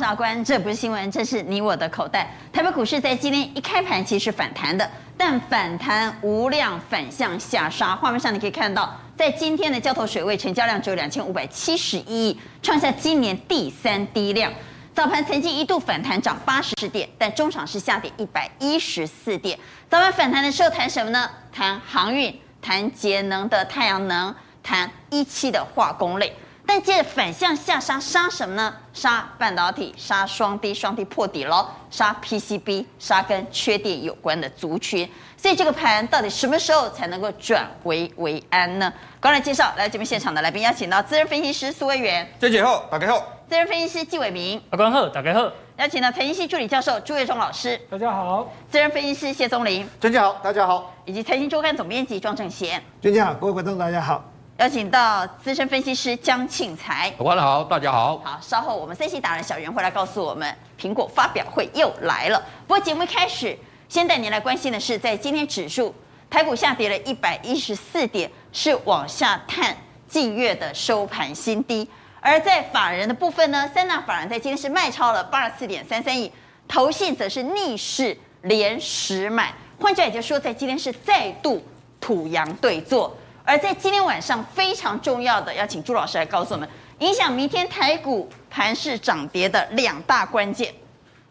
[0.00, 2.34] 上观，这不是新闻，这是你我的口袋。
[2.50, 7.94] 台北股市在今天一开盘其实反弹的，但反弹无量反向下杀。
[7.94, 14.50] 画面上你可以看到，在今天的交投水位，成交量只有两千五百七十一亿，创下今年第三低量。
[14.94, 19.58] 早盘曾经一度反弹涨八十点，但中场是下跌一百一十四点。
[19.90, 21.30] 早盘反弹的时候谈什么呢？
[21.52, 26.34] 谈航运，谈节能的太阳能，谈一期的化工类。
[26.72, 28.72] 但接着反向下杀，杀什么呢？
[28.92, 35.10] 杀半导体，杀双低，双低破底喽，杀 PCB，杀跟缺电有关的族群。
[35.36, 38.92] 所以这个盘到底什么时候才能够转危为安呢？
[39.18, 54.29] 刚才介绍来节目现场的来宾，邀请到资深分析师苏威元，谢姐后，大家好；资深分析师纪伟明，阿关好，大家好；邀请到财经系助理教授朱月忠老师，大家好；资深分析师谢宗林，专家好，大家好；以及财经周刊总编辑庄正贤，专家好，各位观众大家好。
[54.60, 58.18] 邀请到资深分析师江庆财，晚上好，大家好。
[58.18, 62.38] 好，稍后我们 C C 达人小袁会来告诉我们，苹果发表会又来了。
[62.66, 63.56] 不过节目一开始，
[63.88, 65.94] 先带您来关心的是，在今天指数
[66.28, 69.74] 台股下跌了一百一十四点，是往下探
[70.06, 71.88] 近月的收盘新低。
[72.20, 76.30] 而在法人的部分呢，三大法人在今天是卖超了八十四点三三亿，
[76.68, 79.54] 投信则是逆势连十买。
[79.80, 81.64] 换句话也就是说，在今天是再度
[81.98, 83.16] 土洋对坐。
[83.50, 86.68] 而在今天晚上非常重要的，要请朱老师来告诉我们，
[87.00, 90.72] 影响明天台股盘势涨跌的两大关键。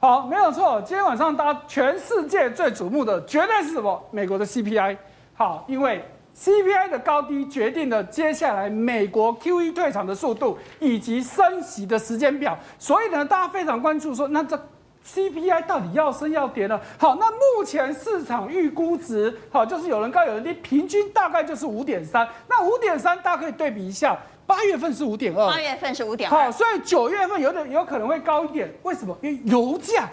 [0.02, 4.04] 好，没有错，今天晚上大家全世界最瞩目的绝对是什么？
[4.12, 4.98] 美国的 CPI。
[5.34, 6.04] 好，因为
[6.38, 14.62] CPI 的高低决定了接下来美国 QE 退场的速度以及升息的时间表，所以呢，大家非常关注说，那这。
[15.06, 16.80] CPI 到底要升要跌呢？
[16.98, 22.28] 好，那目前市场预估值，好，就是有人高有人低，平均大概就是五点三。
[22.48, 26.46] 那五点三大家可以对比一下，八月份是五点二，八月份是五点二。
[26.46, 28.72] 好，所以九月份有点有可能会高一点。
[28.84, 29.18] 为什么？
[29.22, 30.10] 因为油价。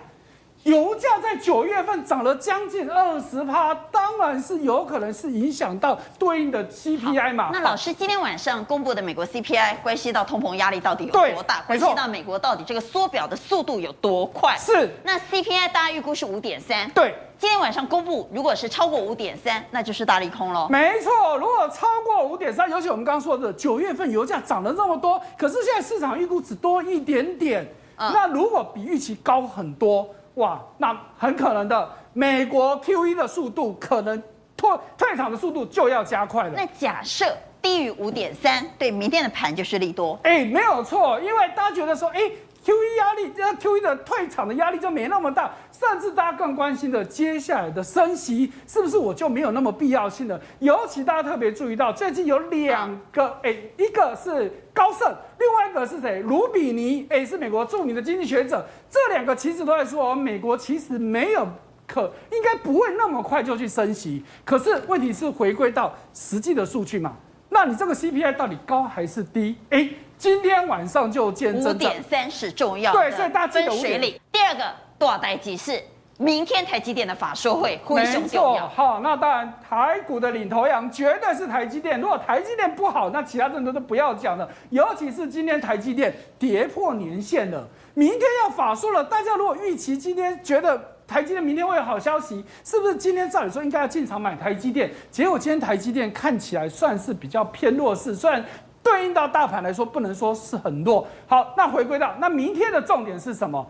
[0.67, 7.51] 油价在九月份涨了将近二十趴，当然是有可能是影响到对应的 CPI 嘛。
[7.53, 11.63] 那老师今天晚上公布的美国 CPI 关系到通膨压力到底有多大？
[11.69, 14.57] 关系到美国到底这个缩表的速度有多快？
[14.59, 14.91] 是。
[15.05, 16.91] 那 CPI 大家预估是五点三。
[16.91, 17.15] 对。
[17.39, 20.67] 今天晚上公布，如果是超过五点三，那就是大利空喽。
[20.69, 27.65] 没错，如果超过五点三，尤其我们刚刚说的九月份油价涨了这么多，可是现在市场预估只多一点点。
[27.99, 28.11] 嗯。
[28.13, 30.09] 那如果比预期高很多。
[30.37, 34.23] 哇，那很可能的，美国 QE 的速度可能
[34.57, 36.53] 退退场的速度就要加快了。
[36.57, 37.27] 那假设
[37.61, 40.19] 低于五点三，对明天的盘就是利多。
[40.23, 42.21] 哎，没有错，因为大家觉得说，哎。
[42.67, 50.41] QE 压力，那 QE 的退场的压力就没那么大，甚至大家更关心的接下来的升息是不是我就没有那么必要性了？
[50.59, 56.21] 尤其大家特别注意到，最近有两个，哎，一个是高盛，另外一个是谁？
[56.23, 58.67] 卢比尼，哎，是美国著名的经济学者。
[58.91, 61.47] 这两个其实都在说，美国其实没有
[61.87, 64.25] 可，应该不会那么快就去升息。
[64.45, 67.13] 可是问题是回归到实际的数据嘛？
[67.51, 69.55] 那你这个 CPI 到底高还是低？
[69.71, 69.89] 哎。
[70.19, 74.19] 今天晚上就见证五点三十重要的，对，所以大家记得分水岭。
[74.33, 74.65] 第二个
[74.99, 75.81] 大代几是
[76.19, 78.67] 明天台积电的法说会，非常重要。
[78.69, 82.01] 好，那当然台股的领头羊绝对是台积电。
[82.01, 84.49] 如果台积电不好，那其他人都都不要讲了。
[84.71, 89.05] 尤其是今天台积电跌破年线了，明天要法说了。
[89.05, 94.91] 大家如果预期今天觉得台积电明天会有好消息，是不是今天照理说应该要进场买台积电？
[95.11, 98.43] 结果今天台积电看起来算是比较偏弱势，虽然。
[98.87, 101.05] 对应到大盘来说，不能说是很弱。
[101.27, 103.67] 好，那回归到那明天的重点是什么？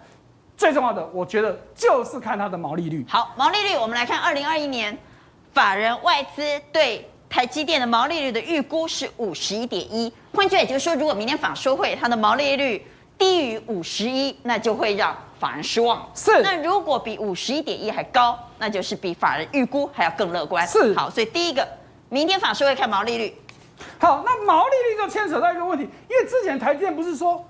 [0.59, 3.03] 最重要的，我觉得就是看它的毛利率。
[3.09, 4.97] 好，毛利率，我们来看二零二一年
[5.55, 10.13] 法人外资对台积电的毛利率的预估是五十一点一。
[10.35, 16.07] 换句话也就是说，如果明天法说会它的毛利率低于五十一，那就会让法人失望。
[16.15, 16.43] 是。
[16.43, 20.67] 那如果比五十一点一还高，那就是比法人预估还要更乐观。
[20.67, 20.95] 是。
[20.95, 21.67] 好，所以第一个，
[22.11, 23.35] 明天法说会看毛利率。
[23.99, 27.45] 好，那毛利率就牵扯到一个问题，因为之前台积电不是说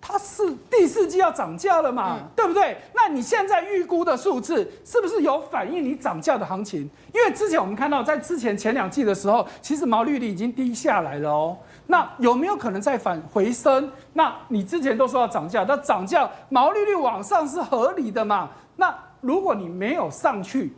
[0.00, 2.76] 它是第四季要涨价了嘛，嗯、对不对？
[2.92, 6.80] 那你现在预估的数字是不是有反映你涨价的行情？
[7.14, 11.56] 因为之前我们看到在之前前两季的时候，其实毛利率已经低下来了哦。
[11.86, 13.90] 那有没有可能再反回升？
[14.14, 18.50] 那你之前都说要涨价，那涨价毛利率往上是合理的嘛？
[18.76, 20.74] 那如果你没有上去，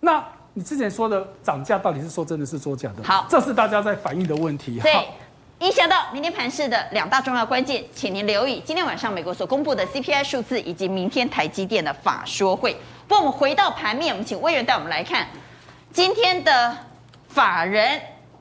[0.00, 0.24] 那
[0.58, 3.04] 你之前说的涨价到底是说真的是说假的？
[3.04, 4.80] 好，这是大家在反映的问题。
[4.80, 5.06] 对，
[5.60, 12.72] 影响到明天盘市的两大重要关键，请您留意今天晚上美国所公布的 CPI 数字，以及明天台积电的法说会。
[13.06, 15.28] 不过我们回到盘面，我们请威元带我们来看
[15.92, 16.76] 今天的
[17.28, 18.00] 法人，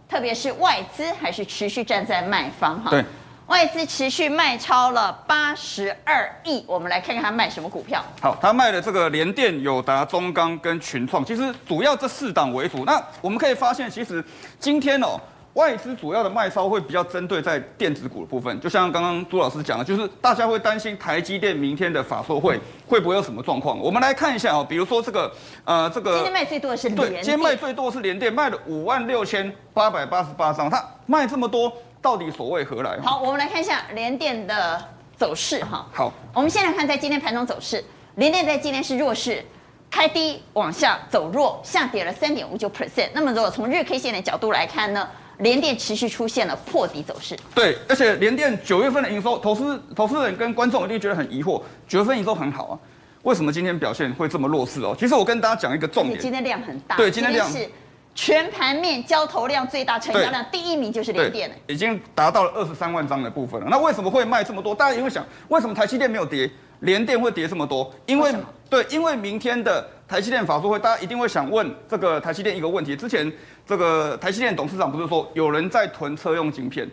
[0.09, 2.89] 特别是外资，还是持续站在卖方哈。
[2.89, 3.05] 对，
[3.47, 8.03] 外资持续卖超了八十二亿，我们来看看他卖什么股票。
[8.21, 12.83] 好，他卖的这个联电、友达、中钢跟群创，其实主要这四档为主。
[12.83, 14.23] 那我们可以发现，其实
[14.59, 15.19] 今天哦。
[15.53, 23.75] 外资主要的卖超会比较针对在电子股的部分，就像刚刚朱老师讲的，就是大家会担心台积电明天的法说会会不会有什么状况。
[23.79, 25.33] 我们来看一下哦，比如说这个
[25.63, 31.73] 呃这个，今天卖最多的是对，今天卖最多的是联电，卖了五万六千八百八十八张，它卖这么多，
[32.07, 32.97] 到底所谓何来？
[33.01, 34.81] 好，我们来看一下联电的
[35.17, 35.85] 走势哈。
[35.91, 37.83] 好，我们先来看在今天盘中走势，
[38.15, 39.43] 联电在今天是弱势，
[39.91, 43.09] 开低往下走弱，下跌了三点五九 percent。
[43.13, 45.05] 那么如果从日 K 线的角度来看呢？
[45.39, 52.79] 联电持续出现了破底走势，对，而且联电九月份的营收，投资投资人跟观众一定觉得很疑惑，九月份营收很好啊，
[53.21, 54.95] 为什么今天表现会这么弱势哦？
[54.97, 57.69] 其实我跟大家讲一个重点，今天量很大，对，今天量是
[58.17, 63.67] 全盘面交投量最大，成交量第一名就是联电，已经达到了二十三万张的部分了。
[63.69, 64.73] 那为什么会卖这么多？
[64.73, 66.49] 大家也会想，为什么台积电没有跌，
[66.79, 67.93] 联电会跌这么多？
[68.07, 68.37] 因为，为
[68.67, 73.31] 对，因为明天的台积电法说会，大家一定会想问这个台积电一个问题，之前。
[73.67, 76.89] 这个台积电董事长不是说有人在囤车用晶片？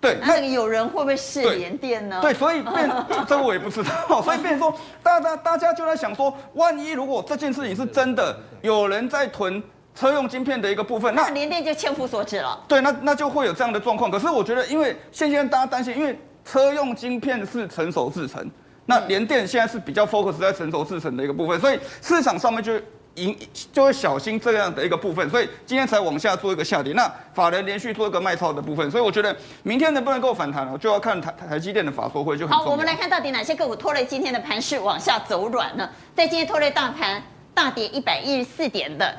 [0.00, 2.18] 对，那个有人会不会是联电呢？
[2.20, 2.90] 对，所以变
[3.28, 9.62] 这个我也不知道，所以变成说大家大家就在想说，万一如果这件事情是真的，有人在囤
[9.96, 12.62] 车用晶片的一个部分，那联电就千夫所指了。
[12.68, 14.08] 对，那那就会有这样的状况。
[14.08, 18.48] 可是我觉得，因为现在大家担心，因为车用晶片是成熟制程，
[18.84, 22.78] 那联电现在是比较 focus 在成熟制程的一个部分，所以市场上面就。
[23.16, 23.34] 赢
[23.72, 26.92] 就会小心这样的一个部分，所以今天才往下做一个下跌。
[26.92, 32.54] 那法人连续做一个卖超的部分，所以我觉得明天能不能够反弹，就要看台台积电的法说会就很。
[32.54, 35.88] 好，我们来看到底哪些个股拖累今天的盘势往下走软呢？
[36.14, 37.22] 在今天拖累大盘
[37.54, 39.16] 大跌一百一十四点的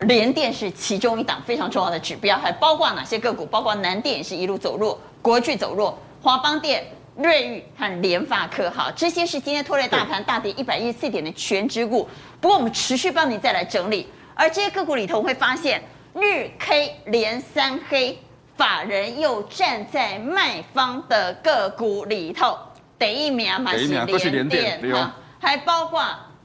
[0.00, 3.44] 联电是其中一档非常重要的指标，还包括哪些个股？
[3.46, 6.84] 包括南电也是一路走弱，国巨走弱，华邦电。
[7.16, 12.08] 瑞昱和联发科，好，这些是今天拖累大盘大跌一百一十四点的全指股。
[12.40, 15.82] 不过我们持续帮你再来整理，而这些个股里头会发现，
[16.14, 18.18] 日 K 连三黑，
[18.56, 22.56] 法人又站在卖方的个股里头，
[22.98, 23.86] 第一名嘛是
[24.30, 26.02] 联电，哈，还包括。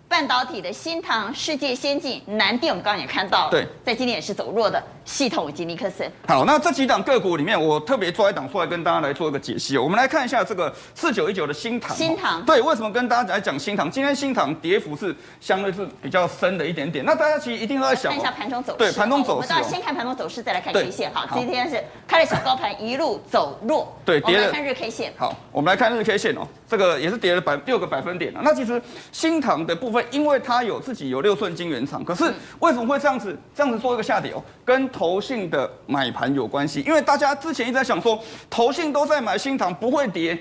[0.08, 4.82] 半导体的新唐、世界先进、南电，我们刚刚也看到了，对，在今天也是走弱的。
[5.06, 6.12] 系统以及尼克森。
[6.28, 9.78] 好，那这几档个股里面，我特别抓一档出来跟大家来做一个解析。
[9.78, 11.96] 我们来看一下这个四九一九的新唐。
[11.96, 12.44] 新唐。
[12.44, 13.90] 对，为什么跟大家来讲新唐？
[13.92, 17.06] 今天新唐跌幅是相对是比较深的一点点。
[17.06, 18.78] 那大家其实一定都在想，看一下盘中走势。
[18.80, 19.54] 对，盘中走势。
[19.54, 21.14] 我们先看盘中走势，再来看 K 线。
[21.14, 23.96] 好，今天是开了小高盘，一路走弱。
[24.04, 24.48] 对，跌了。
[24.48, 25.14] 我们来看日 K 线。
[25.18, 28.34] 好，我们来看日 K 线哦，这个也是跌了百六个百分点。
[28.42, 28.82] 那其实
[29.12, 32.24] 新唐的部分，因为它有自己有六寸金圆厂，可是
[32.60, 34.44] 为什么会这样子这样子做一个下跌哦？
[34.64, 38.20] 跟投信的买盘有关系，因为大家之前一直在想说，
[38.50, 40.38] 投信都在买新塘不会跌，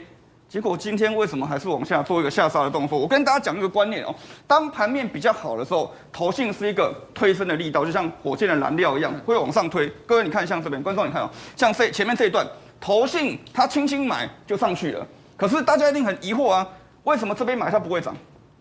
[0.49, 2.99] 结果今天为什么还是往下做一个下杀的动作？
[2.99, 4.15] 我跟大家讲一个观念哦，
[4.47, 9.89] 当盘面比较好的时候，投信是一个推升的力道，就像火箭的燃料一样，会往上推。
[10.07, 12.47] 各位你看，像这边观众你看哦，像这前面这一段，
[12.81, 16.67] 投信它轻轻买就上去了，可是大家一定很疑惑啊，
[17.05, 18.15] 为什么这边买它不会涨？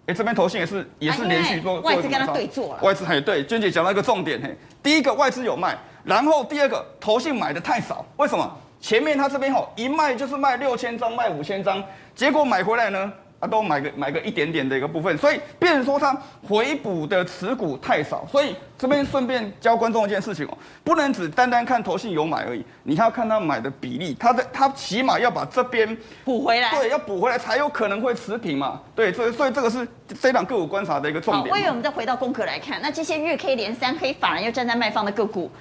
[0.06, 5.78] 哎，这边投信也是也是连续做外资跟他对做了，外资还对，娟姐讲到一个重点嘿，第一个外资有卖。
[6.04, 8.58] 然后第二个，投信买的太少，为什么？
[8.82, 11.82] 前面他这边吼一卖就是卖六千张，卖五千张，
[12.14, 29.86] 结果买回来呢，啊都买个买个一点点的一个部分，所以变成说他回补的持股太少，所以这边顺便教观众一件事情哦，不能只单单看投信有买而已，你还要看他买的比例，他的他起码要把这边补回来，对，要补回来才有可能会持平嘛，对，所以所以这个是
[30.22, 31.46] 这档个股观察的一个重点。
[31.46, 35.52] 好，我以为我们再回到功课来看，那这些日 K 连三黑，反而又站在卖方的个股。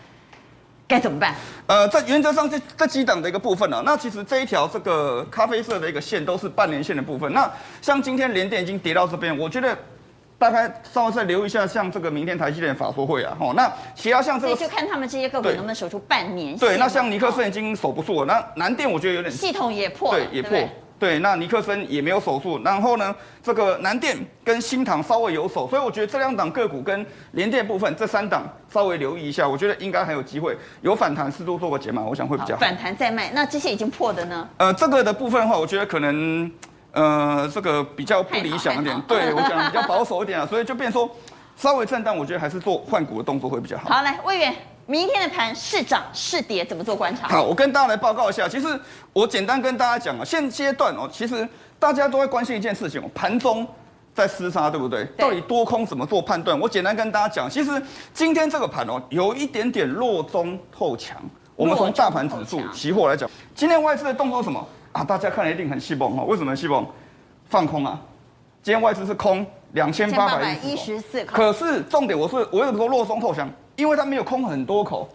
[0.92, 1.34] 该怎么办？
[1.66, 7.32] 呃，在原则上这这几档的一个部分呢、啊，那其实这一条这个咖啡色的一个线都是半年线的部分。
[7.32, 9.74] 那像今天连电已经跌到这边，我觉得
[10.38, 16.58] 大概稍微再留意一下，像这个明天台积电法说会啊，吼，那其他像这个，就看他们这些个股能不能守住半年线。
[16.58, 20.58] 对，那像尼克森已经守不住了，那南电我觉得有点系统也破，对，也破。
[21.02, 32.60] 对，那尼克森也没有守住，然后呢，这个南电跟新唐稍微有守，所以我觉得这两档个股跟联电部分这三档稍微留意一下，我觉得应该还有机会有反弹，适度做个解码，我想会比较好。
[32.60, 34.48] 反弹再卖，那这些已经破的呢？
[34.58, 36.48] 呃，这个的部分的话，我觉得可能
[36.92, 41.10] 呃这个比较不理想一点，对我讲比较 保守一点啊，所以就变说
[41.56, 43.90] 稍微震荡，我觉得还是做换股的动作会比较好。
[43.90, 44.54] 好，来，魏源。
[44.92, 47.26] 明天的盘是涨是跌，怎么做观察？
[47.26, 48.46] 好，我跟大家来报告一下。
[48.46, 48.78] 其实
[49.14, 53.66] 我简单跟大家讲啊，现阶段哦，其实大家都会关心一件事情哦，盘中
[54.14, 55.02] 在厮杀，对不对？
[55.16, 55.16] 对。
[55.16, 56.60] 到底多空怎么做判断？
[56.60, 57.82] 我简单跟大家讲，其实
[58.12, 61.16] 今天这个盘哦，有一点点弱中透强。
[61.56, 65.02] 我们从大盘指数、期货来讲，今天外资的动作是什么啊？
[65.02, 66.86] 大家看了一定很细蹦哈，为什么细蹦？
[67.48, 67.98] 放空啊！
[68.62, 73.50] 今天外资是空两千八百一十四，可是重点我是我为什么说弱中透强？
[73.82, 75.08] 因为它没有空很多口。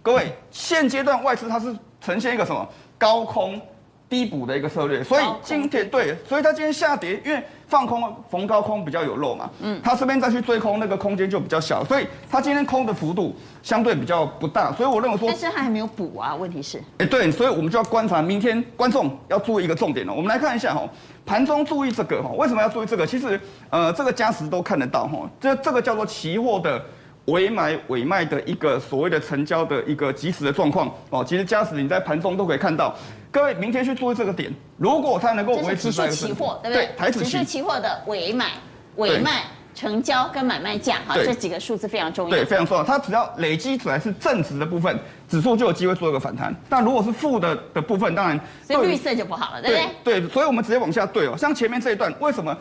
[0.00, 2.64] 各位，现阶段外资它是呈现一个什么
[2.96, 3.60] 高空
[4.08, 20.88] 低补的一个策略，所以今天对，所以它今天下跌，因为放空逢高空比较有肉嘛，嗯，它这边再去追空那个空间就比较小，所以它今天空的幅度相对比较不大，所以我认为说，但是它还没有补啊，问题是，哎，对，所以我们就要观察明天观众要注意一个重点了，我们来看一下哈，
[21.26, 23.04] 盘中注意这个哈，为什么要注意这个？
[23.04, 23.40] 其实
[23.70, 26.80] 呃，这个加时都看得到哈，这这个叫做期货的。
[27.26, 32.94] 委买委卖的一个所谓的成交的一个即时的状况哦，其实加时你在盘中都可以看到。
[33.30, 36.88] 各位明天去注意这个点，如果它能够维持在期货，对不对？
[36.96, 38.52] 台指期期货的尾买
[38.96, 39.42] 尾卖
[39.74, 42.30] 成交跟买卖价哈，这几个数字非常重要。
[42.30, 42.84] 对，非常重要。
[42.84, 44.96] 它只要累积出来是正值的部分，
[45.28, 46.54] 指数就有机会做一个反弹。
[46.68, 50.20] 但如果是负的的部分，当然所以绿色就不好了，对不对？
[50.20, 51.34] 对，所以我们直接往下对哦。
[51.36, 52.56] 像前面这一段，为什么？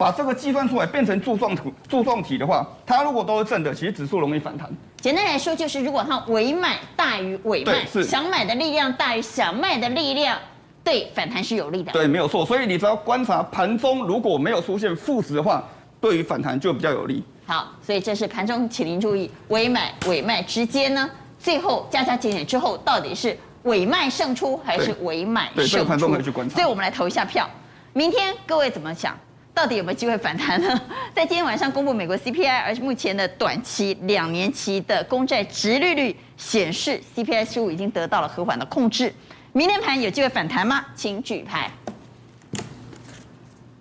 [0.00, 4.66] 把这个计算出来变成柱状图、柱状体的话，它如果都是正的，其实指数容易反弹。
[4.98, 10.38] 简单来说，就是如果它尾买大于尾卖，想买的力量大于想卖的力量，
[10.82, 11.92] 对反弹是有利的。
[11.92, 12.46] 对，没有错。
[12.46, 15.62] 所以你只要观察盘中如果没有出现负值的话，
[16.00, 17.22] 对于反弹就比较有利。
[17.44, 25.60] 好，所以这是盘中，请您注意尾买尾卖之间呢，最后加加减减之后，到底是尾卖胜出还是尾买胜出？
[25.60, 26.54] 对，这个盘中可以去观察。
[26.54, 27.46] 所以我们来投一下票。
[27.92, 29.14] 明天各位怎么想？
[29.52, 30.80] 到底有没有机会反弹呢？
[31.14, 39.12] 在今天晚上公布美国 CPI，而目前的短期、两年期的公债殖利率显示 CPI 十五已经得到了和缓的控制。
[39.52, 40.86] 明天盘有机会反弹吗？
[40.94, 41.70] 请举牌。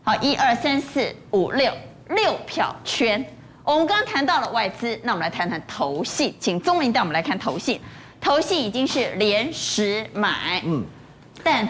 [0.03, 1.71] 好，一二三四五六
[2.09, 3.23] 六票圈。
[3.63, 7.79] 我们刚刚谈到了外资，那我们来谈谈投信，请宗霖带我们来看投信。
[8.19, 10.83] 投信已经是连十买，嗯，
[11.43, 11.65] 但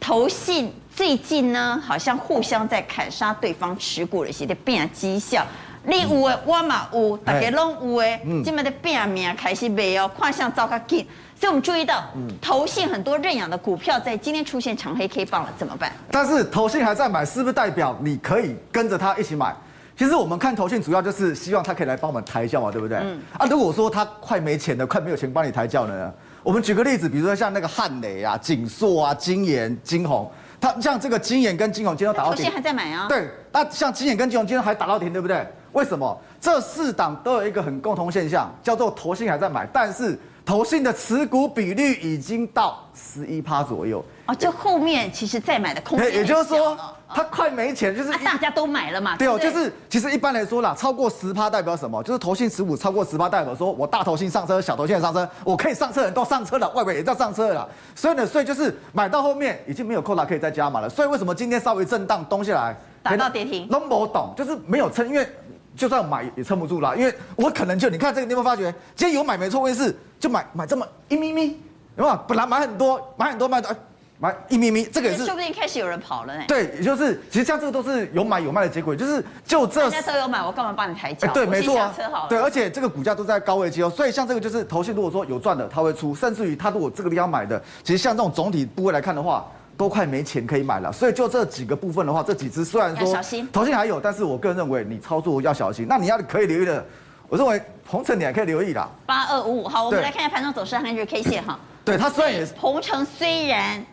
[0.00, 0.72] 投信。
[1.04, 5.44] 最近呢，好像互相在砍杀对方持股的一些的变绩效。
[5.82, 8.20] 你有诶，我嘛有，大家拢有诶。
[8.44, 11.04] 今麦的变名开始卖哦，跨向糟糕紧。
[11.34, 12.04] 所以我们注意到，
[12.40, 15.90] 投信很多认养的股票在今天出现长黑 K 棒了，怎么办？
[16.08, 19.52] 但是投信还在买，是不是代表你可以跟着他一起买？
[19.98, 22.98] 其实我们看投信主要就是希望他可以来帮我们抬轿嘛，对不对？
[22.98, 23.20] 嗯。
[23.36, 26.12] 啊，如果说他快没钱了，快没有钱帮你抬轿了呢？
[26.44, 30.30] 我们举个例子，比如说像那个汉雷啊、景硕啊、金研、晶宏。
[30.62, 33.06] 它像这个金眼跟金融今天都打到停，投信还在买啊？
[33.08, 35.44] 对，那像金眼跟金融今天还打到停，对不对？
[35.72, 36.16] 为什么？
[36.40, 44.04] 这四档都有一个很共同现象，叫做投信还在买，但是投信的持股比率已经到十一趴左右。
[44.26, 46.76] 哦，就后面其实再买的空间，也就是说。
[47.14, 49.18] 他快没钱，就是、啊、大家都买了嘛。
[49.18, 52.02] 对哦，就是其实一般来说啦，超过十趴代表什么？
[52.02, 57.68] 就是投信持股超过十趴代表说我大投信上车，小投信也上车，我可以上车人都上车了，外围也在上车了。
[57.94, 60.88] 所以呢，所以就是买到后面已经没有扣打可以再加码了。
[60.88, 63.68] 所以为什么今天稍微震荡东下来，打到跌停？
[63.68, 65.28] 都没懂，就是没有撑，因为
[65.76, 66.96] 就算买也撑不住了。
[66.96, 68.74] 因为我可能就你看这个，你有没有发觉？
[68.96, 71.60] 今天有买没错，问题是就买买这么一咪咪，
[71.96, 72.18] 有没有？
[72.26, 73.76] 本来买很多，买很多买的。
[74.22, 76.44] 买一咪咪，这个也是，说不定开始有人跑了呢。
[76.46, 79.90] 对，也就是其实像这个都是有买有卖的结果，就是就这。
[79.90, 81.26] 大家都有买，我干嘛帮你抬轿？
[81.32, 81.92] 对，没错啊。
[82.28, 89.44] 对，而且这个股价都在高位阶哦，所以像这个就是投信，如果说有赚的，他会出，甚至于他如果这个地方买的，其实像这种总体部位来看的话，
[89.76, 90.92] 都快没钱可以买了。
[90.92, 95.84] 所以就这几个部分的话，这几只虽然说小心，投信还有，但是我个人认为你操作要小心。
[95.88, 96.86] 那你要可以留意的，
[97.28, 98.88] 我认为鹏程你还可以留意啦。
[99.04, 101.58] 八二五五，好，我们来看一下盘中走势和日 K 线哈。
[101.84, 103.84] 对，它虽然也是鹏程虽然。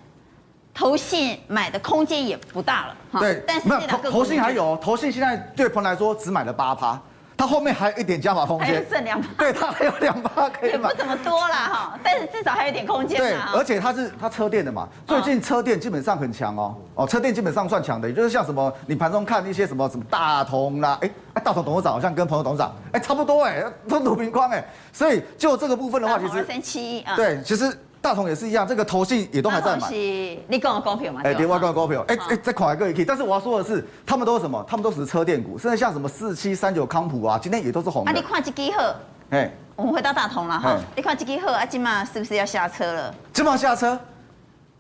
[0.79, 6.98] 投信买的空间也不大了，对，但是没有投投信还有，投信现在对鹏来说只买了八趴，
[7.36, 13.17] 它后面还有一点加码空间， 剩两趴， 对，它还有两趴可以买，也不怎么多了哈，但是至少还有点空间。
[13.17, 21.12] 对，而且它是它车店的嘛，最近车店基本上很强哦，哦，车店基本上算强的，也就是像什么你盘中看一些什么什么大同啦，哎，
[21.43, 27.77] 大同董事长好像跟朋友董事长哎差不多哎，都鲁平光哎，所以就这个部分的话，其实三七一啊，对，其实。
[28.01, 29.89] 大同也是一样，这个头信也都还在买。
[29.91, 31.22] 你跟我股票嘛？
[31.24, 33.06] 哎，别外跟我股票，哎哎，再看一个也可以。
[33.06, 34.63] 但是我要说的是，他们都是什么？
[34.68, 38.12] 他们都是车电股，甚至像什么四七三九康普啊，今天也都是红的。
[38.12, 38.96] 啊，你看这几号？
[39.32, 40.77] 哎，我们回到大同了哈。
[40.96, 43.13] 你看这几号啊，今嘛是不是要下车了？
[43.34, 44.00] 今嘛下车？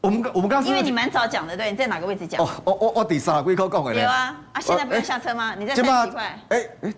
[0.01, 2.41] 我们我们刚刚因为你蛮早讲的，对，你在哪个位置讲？
[2.41, 3.93] 哦，我我我第三几口讲的。
[3.93, 5.53] 有啊，啊，现在不用下车吗？
[5.57, 6.39] 你在三十几块？
[6.47, 6.93] 哎哎。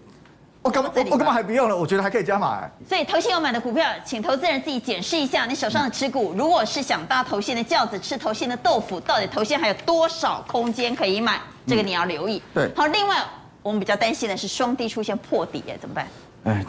[0.63, 0.91] 我干嘛？
[1.09, 1.75] 我干嘛还不用了？
[1.75, 2.71] 我觉得还可以加码哎。
[2.87, 6.33] 所以投信有买的股票，请投资人自己检视一下你手上的持股。
[6.37, 11.39] 如果是想搭投信的轿子，吃投信的豆腐，到底投信还有多少空间可以买？
[11.67, 12.41] 这个你要留意。
[12.53, 12.69] 对。
[12.75, 13.23] 好，另外
[13.63, 16.07] 我们比较担心的是双低出现破底，哎，怎么办？
[16.43, 16.65] 哎，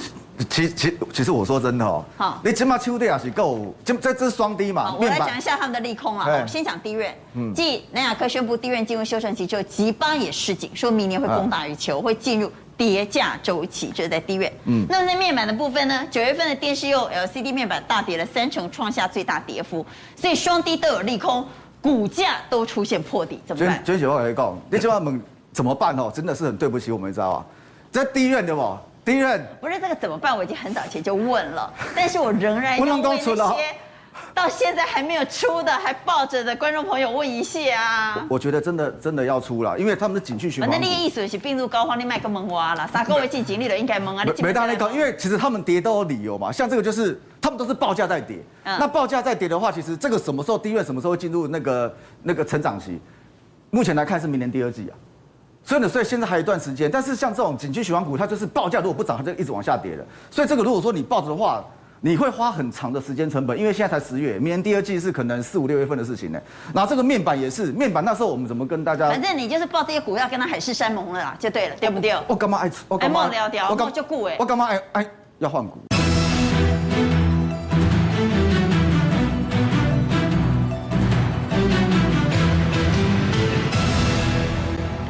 [0.51, 6.27] 其其其实我说真的哦，好你起码秋队也是够，这这这是双低嘛，我来讲一下他们的利空啊。
[6.29, 7.11] 哎我们先讲低润，
[7.55, 14.53] 继南亚科宣布低院进入修正期之后，吉邦也示警，说明年会供大于求，会进入跌价周期，这是在低月。
[14.65, 19.85] 嗯，那么在面板的部分呢，九月份的电视用 LCD 面板大跌了三成，创下最大跌幅，
[20.17, 21.47] 所以双低都有利空，
[21.81, 23.85] 股价都出现破底，怎么办？
[23.85, 26.11] 娟姐我来讲，你今晚问怎么办哦？
[26.15, 27.47] 真的是很对不起我们，你知道吧？
[27.91, 28.77] 在低院对不？
[29.05, 30.37] 低院不是这个怎么办？
[30.37, 33.35] 我已经很早前就问了，但是我仍然要为那些
[34.35, 38.27] 到现在还没有出的、还抱着的观众朋友问一下啊。
[38.29, 40.71] 我觉得真的真的要出了，因为他们的景区循环。
[40.71, 44.25] 反正你的意思是病入膏肓，你卖个萌娃了，啥各位进经历了应该萌啊。
[44.39, 46.53] 没大那高，因为其实他们跌都有理由嘛。
[46.53, 53.01] 像这个就是他们都是报价在跌，嗯、那报价在跌的话，其实这个什么时候低位，什么时候会进入那个那个成长期？
[53.71, 54.95] 目前来看是明年第二季啊。
[55.65, 60.05] 所以呢，所以现在还有一段时间，但是像这种景区循环股，它就是报价如果不涨，它就一直往下跌了。
[60.29, 61.65] 所以这个如果说你抱着的话，
[62.05, 66.41] 你会花很长的时间成本，因为现在才十月，明年第二季是可能四五六月份的事情呢。
[66.75, 69.09] 然后这个面板也是，面板那时候我们怎么跟大家？
[69.09, 72.13] 反正你就是报这些股票跟他海誓山盟了啦，就对了，对不对？
[72.27, 72.71] 我干嘛爱？
[72.89, 73.31] 我干嘛？
[73.71, 74.37] 我干嘛就顾哎？
[74.37, 75.07] 我干嘛爱爱
[75.39, 75.79] 要换股？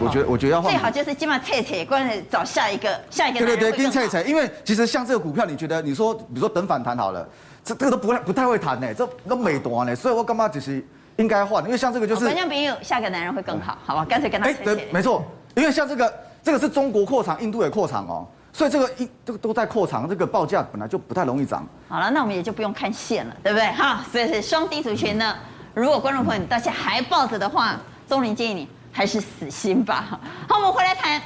[0.02, 0.70] 我觉得，我觉得要换。
[0.70, 3.38] 最好就是今晚撤撤，关键找下一个，下一个。
[3.38, 7.26] 对对对，跟撤撤，因为其实像这个股票，你觉得，你说，比如说等反弹好了，
[7.64, 10.84] 这这个都不不太会弹呢，这都没多呢，所以我干嘛只是
[11.16, 12.26] 应该换，因为像这个就是。
[12.26, 14.04] 反正比有下个男人会更好，好吧？
[14.04, 14.74] 干脆跟他撤撤。
[14.74, 21.66] 对，没错，因为像这个，这个是中国扩厂，印度也扩厂哦，所以这个一这个都在扩厂，这个报价本来就不太容易涨。
[21.88, 23.66] 好了，那我们也就不用看线了，对不对？
[23.72, 25.36] 哈，所以是双低族群呢。
[25.74, 27.78] 如果观众朋友你到现在还抱着的话，
[28.08, 28.68] 钟林建议你。
[28.92, 30.20] 还是死心吧。
[30.48, 31.20] 好，我们回来谈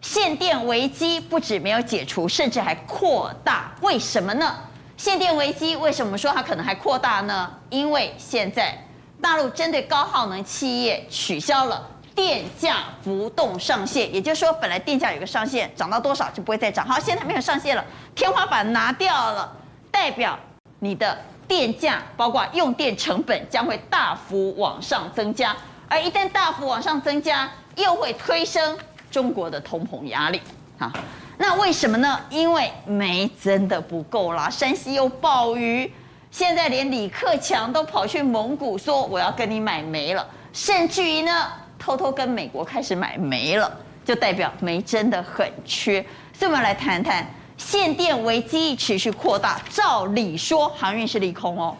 [0.00, 3.72] 限电危机，不止没有解除，甚至还扩大。
[3.80, 4.54] 为什么呢？
[4.96, 7.52] 限电危机为什么说它可能还扩大呢？
[7.68, 8.78] 因为现在
[9.20, 16.86] 大陆针对高耗能企业取消了电价浮动上限，也就是说，本来电价有个上限，涨到多少就不会再涨。
[16.86, 19.52] 好，现在没有上限了，天花板拿掉了，
[19.90, 20.38] 代表
[20.78, 25.56] 你的电价包括用电成本将会大幅往上增加。
[25.94, 28.76] 而一旦大幅往上增加，又会推升
[29.12, 30.42] 中国的通膨压力。
[30.76, 30.90] 好，
[31.38, 32.20] 那为什么呢？
[32.28, 35.92] 因为煤真的不够啦，山西又暴雨，
[36.32, 41.46] 现在连李克强都跑去蒙古说我要跟你买煤了，甚至于呢，
[41.78, 43.72] 偷偷跟美国开始买煤了，
[44.04, 46.04] 就代表煤真的很缺。
[46.32, 47.24] 所以我们来谈谈
[47.56, 51.76] 限电危机持续扩大，照理说航运是利空哦，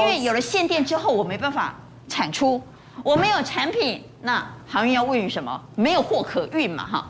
[0.00, 1.74] 因为有了限电之后，我没办法
[2.08, 2.58] 产出。
[3.08, 5.58] 我没有产品，那航运要问什么？
[5.74, 7.06] 没有货可运嘛，哈。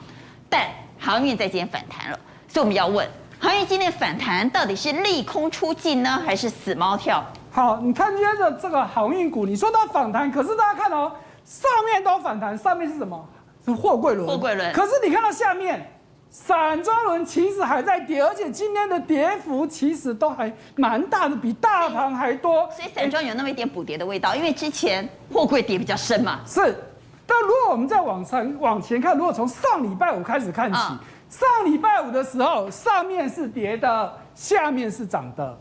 [0.48, 3.04] 但航运在今天反弹了，所以我们要问，
[3.40, 7.20] 航运今天反弹到底是利空出尽呢，还是死猫跳？
[7.50, 11.10] 好，你看今天的这个航运股，你说它反弹，可是大家看哦，
[11.44, 13.28] 上面都反弹，上面是什么？
[13.64, 14.24] 是货柜轮。
[14.28, 14.72] 货柜轮。
[14.72, 15.84] 可是你看到下面。
[16.30, 22.68] 散装轮其实还在跌，而且今天的跌幅其实都还蛮大的，比大盘还多。
[22.70, 26.40] 所以散装有那么一点补跌的味道，因为之前货柜跌比较深嘛。
[26.46, 26.60] 是，
[27.26, 30.98] 但如果我们再往上往前看，如果从上礼拜五开始看起，嗯、
[31.30, 35.58] 上礼拜五的时候上面是跌的，下面是涨的。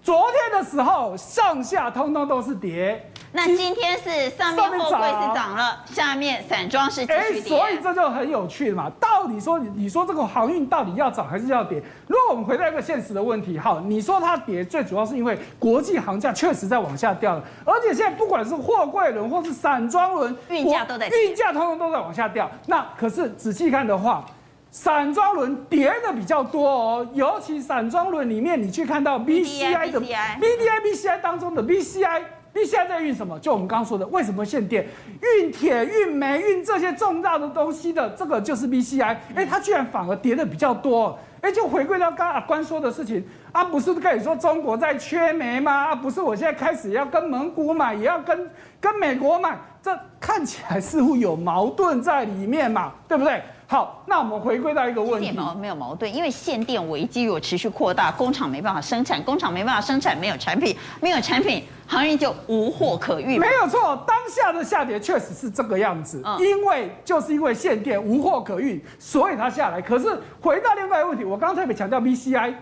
[0.00, 3.10] 昨天的时候上下通通都是跌。
[3.36, 8.88] 那今天是上面货柜是涨了，下面散装是跌，所以这就很有趣了嘛。
[9.00, 11.82] 到底说你你说这个航运到底要涨还是要跌？
[12.06, 22.48] 如果我们回到一个现实的问题，好，你说它跌，最主要是因为国际航价确实在往下掉了，而且现在不管是货柜轮或是散装轮，运价都在运价通通都在往下掉。
[22.68, 24.24] 那可是仔细看的话，
[24.70, 32.22] 散装轮跌的比较多哦，尤其散装轮里面，你去看到 BCI 的 BDI BCI 当中的 BCI。
[32.54, 33.38] 你现在在运什么？
[33.40, 34.86] 就我们刚刚说的，为什么限电？
[35.20, 39.16] 运铁、运煤、运这些重要的东西的，这个就是 BCI。
[39.34, 41.18] 哎，它居然反而跌的比较多。
[41.40, 45.72] 哎，就回归到刚刚阿关说的事情啊，不是跟你说中国在缺煤吗？
[45.72, 48.48] 啊，不是，我现在开始要跟蒙古买，也要跟
[48.80, 53.42] 跟美国买，这看起来似乎有矛盾在里面嘛，对不对？
[53.74, 63.36] 好，那我们回归到一个问题，没有矛盾，因为限电危机如果持续扩大，工厂没办法生产，工厂没办法生产，没有产品，没有产品，行业就无货可运。
[63.40, 69.82] 没有错，当下的下跌确实是这个样子，嗯、因为就是因为限电无货可运，所以它下来。
[69.82, 70.06] 可是
[70.40, 72.54] 回到另外一个问题，我刚刚特别强调 BCI。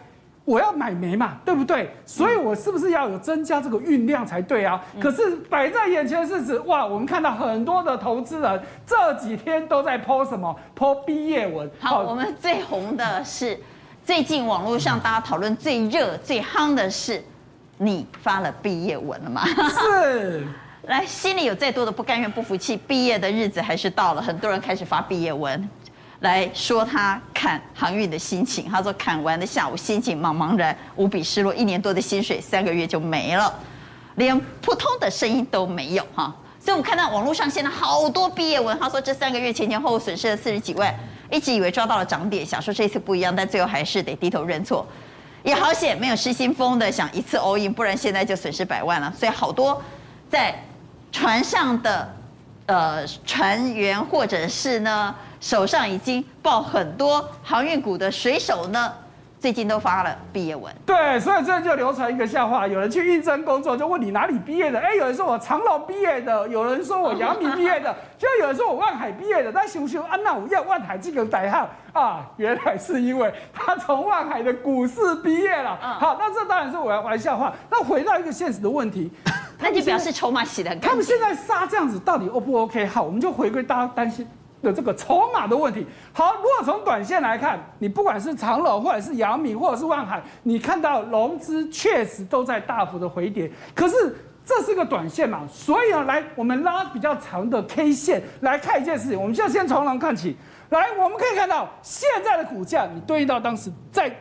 [0.45, 1.89] 我要买煤嘛，对不对？
[2.05, 4.83] 所以我是不是要有增加这个运量才对啊？
[5.01, 11.71] 可是摆在眼前的事实，哇，我们看到很多的投资人这几天都在 po 什么 po 毕业文。
[11.79, 13.59] 好，我们最红的是
[14.05, 17.23] 最近网络上大家讨论最热、最夯的是，
[17.79, 19.45] 你发了毕业文了吗？
[19.47, 20.45] 是。
[20.89, 25.71] 来，心里有再多的不甘愿、不服气，毕业的日子还是到了，很多人开始发毕业文，
[26.23, 28.69] 来说他砍航运的心情。
[28.69, 33.55] 他说砍完的下午，心情茫茫然，无比失落，一年多的薪水三个月就没了，
[34.15, 36.35] 连扑通的声音都没有哈。
[36.59, 40.95] 所以我们看到网络上现在好多毕业文，他说这三个月前前后后损失了四十几万，
[41.31, 44.87] 一直以为抓到了涨点，想说这次不一样，但最后还是得低头认错。
[45.43, 49.13] 也好险没有失心疯的想一次 all in，不然现在就损失百万了。
[49.19, 49.83] 所以好多
[50.31, 50.59] 在。
[51.15, 52.11] 船上的
[52.65, 58.93] 呃船员，或者是呢手上已经抱很多航运股的水手呢，
[59.41, 60.73] 最近都发了毕业文。
[60.87, 64.79] 对，所以这就流传一个笑话：有人去应征工作，就问你哪里毕业的？
[64.79, 69.51] 哎，有人说我长隆毕业的，有人说我阳明毕业的， 就有人说我万海毕业的。
[69.53, 75.77] 但熊熊安娜，我要万海这个代号啊，原来是因为他从万海的股市毕业了。
[75.99, 77.53] 好，那这当然是玩玩笑话。
[77.69, 79.11] 那回到一个现实的问题。
[79.59, 80.75] 那就表示筹码洗的。
[80.77, 82.85] 他们现在杀这样子到底 O 不 OK？
[82.87, 84.27] 好，我们就回归大家担心
[84.63, 85.87] 的这个筹码的问题。
[86.13, 93.51] 好，如果从短线来看，你不管是长荣或者是阳明或者是万海，你看到融资确实都在大幅的回跌。
[93.75, 99.21] 可是这是个短线嘛，所以呢，来我们拉比较长的 K 线来看一件事情。
[99.21, 100.37] 我们就先从长荣看起
[100.71, 104.15] 来，我们可以看到现在的股价，你对应到当时在。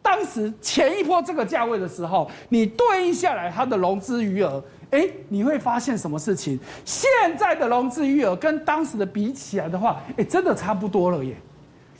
[0.00, 6.58] 当时前一波这个价位的时候，你对应下来它的融资余额，哎，你会发现什么事情？
[6.84, 11.34] 现在的融资余额跟当时的比起来的话，哎，真的差不多了耶。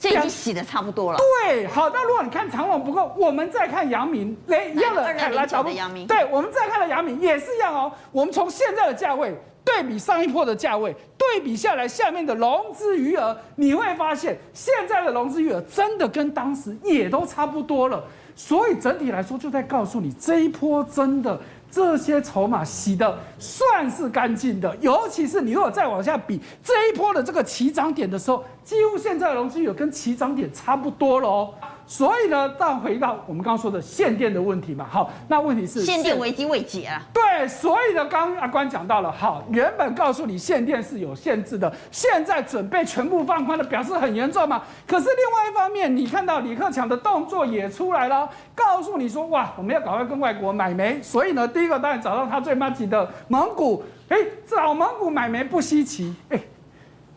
[0.01, 1.19] 这已经洗的差不多了。
[1.19, 6.07] 对，好，那如果你看长隆不够，我们再看阳明，哎，一样的，看来找不阳明。
[6.07, 7.93] 对，我们再看的阳明也是一样哦。
[8.13, 9.35] 我们从现在的价位。
[9.65, 18.03] 对比上一波的价位，对比下来下面的融资余额，你会发现现在的融资余额真的跟当时也都差不多了。
[18.35, 21.39] 所以整体来说，就在告诉你这一波真的
[21.71, 24.75] 这些筹码洗的算是干净的。
[24.81, 31.55] 尤其是你如果再往下比这一波的这个起涨点的时候，几乎现在的融资有跟起涨点差不多了哦。
[31.91, 37.03] 所以呢，再回到我们刚刚说的限电的问题嘛，好，那问题是限电危机未解啊。
[37.15, 44.63] 对，所以呢，刚刚阿关讲到了，好，原本告诉你限电是有限制的，现在准备全部放宽了，表示很严重嘛。
[44.87, 51.01] 可是另外一方面，你看到李克强的动作也出来了，告诉你说，哇，我们要赶快跟外国买煤。
[51.03, 56.39] 所以呢，第一个当然找到他最麻吉的蒙古，哎，找蒙古买煤不稀奇，哎，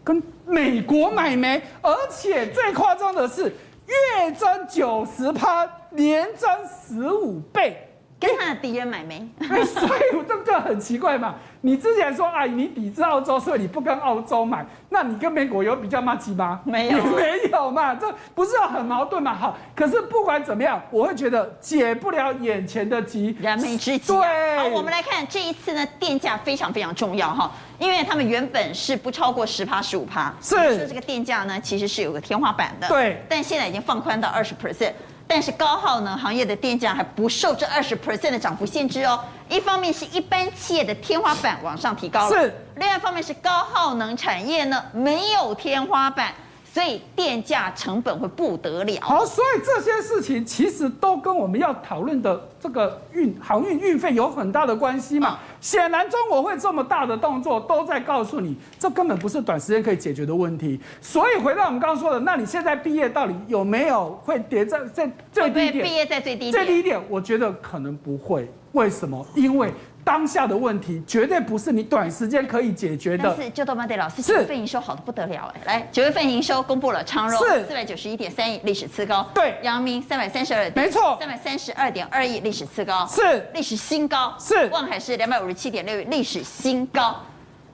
[0.01, 3.53] 跟美国买煤，而且最夸张的是。
[3.91, 7.90] 月增九十趴，年增十五倍，
[8.21, 9.27] 跟他的敌人买煤，
[9.65, 11.33] 所以这个很奇怪嘛。
[11.61, 16.59] 你之前说啊，你抵制澳洲，所以你不跟澳洲买，那你跟美国有比较麻吉吗？
[16.63, 19.33] 没有， 没有嘛，这不是很矛盾嘛？
[19.33, 24.13] 好，可是不管怎么样，我会觉得解不了眼前的急，燃眉之急。
[24.13, 34.93] 对，好，我们来看这一次呢，电价非常非常重要哈，因为他们原本是不超过十趴十五趴，是说这个电价呢其实是有个天花板的，对，但现在已经放宽到二十 percent。
[35.33, 39.17] 但是高耗能行业的电价还不受这二十 percent 的涨幅限制哦。
[39.47, 46.33] 一方面是一般企业的天花板往上提高了，是；另外一方面是高耗能产业呢没有天花板。
[46.73, 49.01] 所以电价成本会不得了。
[49.01, 55.37] 好，所以这些事情其实都跟我们要讨论的这个运航运运费有很大的关系嘛。
[55.59, 60.79] 显然，中国会这么大的动作，都在告诉你，这根本不是短时间可以解决的问题。
[61.01, 65.85] 所以回到我们刚刚说的，那你现在毕业到底有没有会跌在在最低点？
[65.85, 66.53] 毕业在最低点。
[66.53, 68.49] 最低点，我觉得可能不会。
[68.71, 69.25] 为什么？
[69.35, 69.73] 因为。
[70.11, 73.33] 当下的问题绝对不是你短时间可以解决的。
[73.33, 79.25] 但是，就多曼德老师九月份营收好的不得了哎，来九月份营收公布了，昌荣是四百九十一点三亿，历史次高。
[79.33, 84.35] 对，阳明三百三十二，没错，三百三十二点二亿，历史次高，是历史新高。
[84.37, 87.15] 是，望海是两百五十七点六亿，历史新高。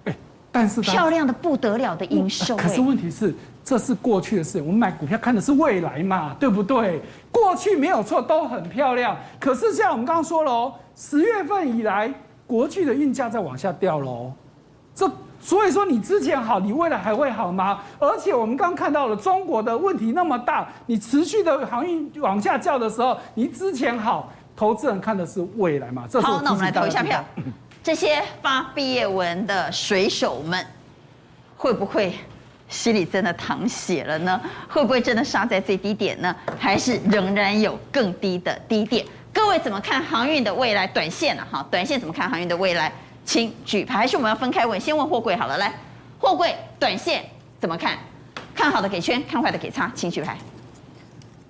[0.04, 0.15] 哎，
[0.52, 2.56] 但是漂亮的不得了的营收。
[2.56, 7.02] 可是问题是，这是过去的事，我们买股票看的是未来嘛，对不对？
[7.32, 9.17] 过去没有错，都很漂亮。
[9.39, 12.13] 可是像我们刚刚说了哦，十月份以来。
[12.48, 14.32] 国际的运价在往下掉喽，
[14.96, 15.08] 这
[15.40, 17.80] 所以说你之前好，你未来还会好吗？
[18.00, 26.06] 而且我们刚看到了中国的问题那么大，你持续的航运往下降的时候，你之前好，投资人看的是未来嘛？
[26.10, 27.24] 这是好，那我们来投一下票。
[27.84, 30.66] 这些发毕业文的水手们，
[31.56, 32.14] 会不会
[32.68, 34.42] 心里真的淌血了呢？
[34.68, 36.36] 会不会真的杀在最低点呢？
[36.58, 39.06] 还是仍然有更低的低点？
[39.34, 40.88] 各位怎么看航运的未来？
[40.88, 41.46] 短线呢？
[41.52, 42.92] 哈，短线怎么看航运的未来？
[43.24, 44.80] 请举牌，还是我们要分开问？
[44.80, 45.74] 先问货柜好了，来，
[46.20, 47.24] 货柜短线
[47.60, 47.98] 怎么看？
[48.56, 50.38] 看好的给圈，看坏的给叉，请举牌。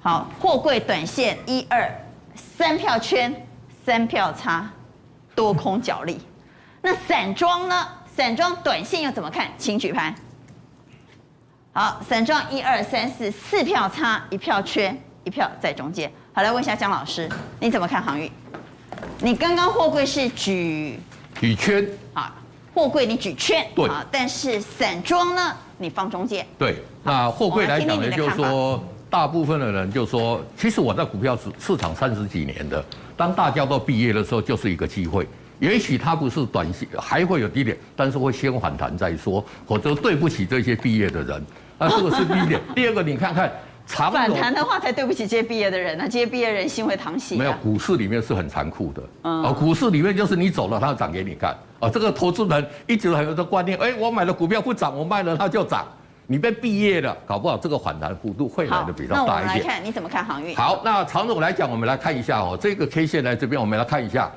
[0.02, 1.90] 好，货柜短线一二
[2.36, 3.48] 三票圈，
[3.86, 4.70] 三票叉，
[5.34, 6.20] 多空角力。
[6.82, 7.88] 那散装呢？
[8.16, 9.48] 散装短线又怎么看？
[9.58, 10.14] 请举牌。
[11.72, 16.10] 好，散装一二三四四票叉，一票圈，一票在中间。
[16.32, 17.28] 好，来问一下江老师，
[17.60, 18.32] 你怎么看航运？
[19.20, 20.98] 你刚刚货柜是举
[21.42, 22.34] 举圈，啊，
[22.74, 26.48] 货柜你举圈，对啊，但是散装呢，你放中间。
[26.58, 32.82] 对，那货柜来讲呢，就是说，大部分的人就说，其实我在股票市市场三十几年的，
[33.18, 35.28] 当大家都毕业的时候，就是一个机会。
[35.60, 41.46] 也许它不是短线，还会有低点，但是会先反弹再说，否则对不起这些毕业的人。
[41.78, 42.62] 那这个是第一点。
[42.74, 43.52] 第二个，你看看。
[43.88, 47.40] 长反弹的话才对不起这些毕业的人呢， 这些毕业人心会淌血、啊。
[47.40, 49.02] 没有，股市里面是很残酷的。
[49.24, 49.44] 嗯。
[49.44, 51.56] 哦，股市里面就是你走了，它涨给你看。
[51.80, 55.86] 哦，这个投资人一直很有的观念，哎，我买了股票不涨，我卖了它就涨。
[56.30, 59.46] 你被毕业了，搞不好这个反弹幅度会来的比较大一点。
[59.46, 60.54] 那我们来看你怎么看航运？
[60.58, 64.30] 好，那常总来讲，我们来看一下哦，这个 K 线来这边，我们来看一下。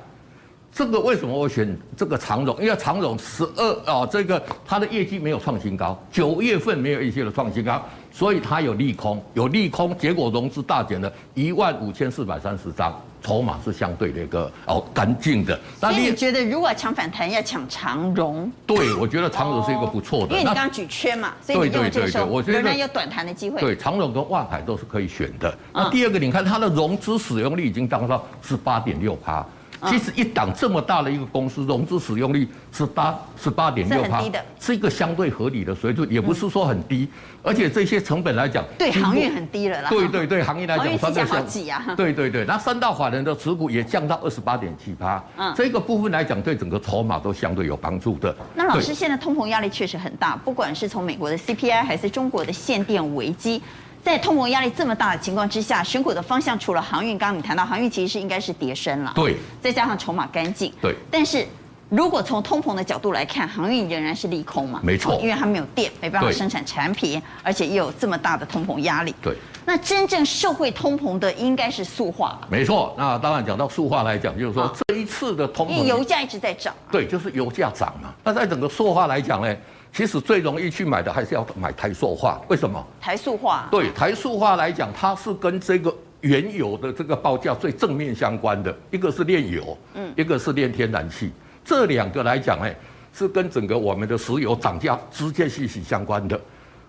[0.73, 2.55] 这个为什么我选这个长荣？
[2.61, 15.59] 因为长荣十二啊，这个它的业绩没有创新高，九月份没有一些的创新高，所以它有利空，有利空，结果融资大减了一万五千四百三十张，筹码是相对的一个哦干净的。
[15.81, 18.49] 那你觉得如果抢反弹要抢长荣？
[18.65, 20.27] 对，我觉得长荣是一个不错的。
[20.27, 23.59] 因为你刚刚举圈嘛，所以你用这个时候仍然有短弹的机会。
[23.59, 25.53] 对，长荣跟万海都是可以选的。
[25.73, 29.45] 那第二个，你看它的融资使用率已经达到十八点六趴。
[29.87, 34.21] 其实一档这么大的一个公司，融资使用率是八十八点六趴，
[34.59, 37.07] 是一个相对合理的水准，也不是说很低。
[37.43, 39.89] 而且这些成本来讲，对航运很低了啦。
[39.89, 41.83] 对对对，航运来讲，它的好挤啊。
[41.97, 45.23] 对对对，那三大法人的持股也降到二十八点七趴。
[45.37, 48.35] 嗯，这个部分来讲，对整个筹码都相对有帮助的。
[48.53, 53.61] 那老师，现在通膨压力确实很大，不管是从美国的 CPI 还是中国的限电危机。
[54.03, 60.95] 在通膨压力这么大的情况之下，选股的方向除了航运，刚刚你谈到航运其实是应该是跌升了，对，再加上筹码干净，对。
[61.11, 61.45] 但是
[61.89, 64.79] 如果从通膨的角度来看，航运仍然是利空嘛？
[64.81, 69.13] 没错，因为它没有电，没办法生产产品，而且又有这么大的通膨压力。
[69.21, 69.35] 对。
[69.63, 72.41] 那真正受惠通膨的应该是塑化。
[72.49, 72.95] 没错。
[72.97, 76.73] 那当然讲到塑化来讲，就是说这一次的通膨，因为油价一直在涨。
[76.91, 78.11] 对，就是油价涨嘛。
[78.23, 79.55] 那在整个塑化来讲呢？
[79.93, 82.81] 其实最容易去买的还是要买台塑化，为什么？
[82.99, 83.67] 台塑化。
[83.69, 91.33] 对，台塑化来讲，它是跟这个原油的这个报价最正面相关的，一个是炼油，嗯，一个是炼天然气，
[91.65, 92.73] 这两个来讲，哎，
[93.13, 96.39] 是跟整个我们的石油涨价直接息息相关的。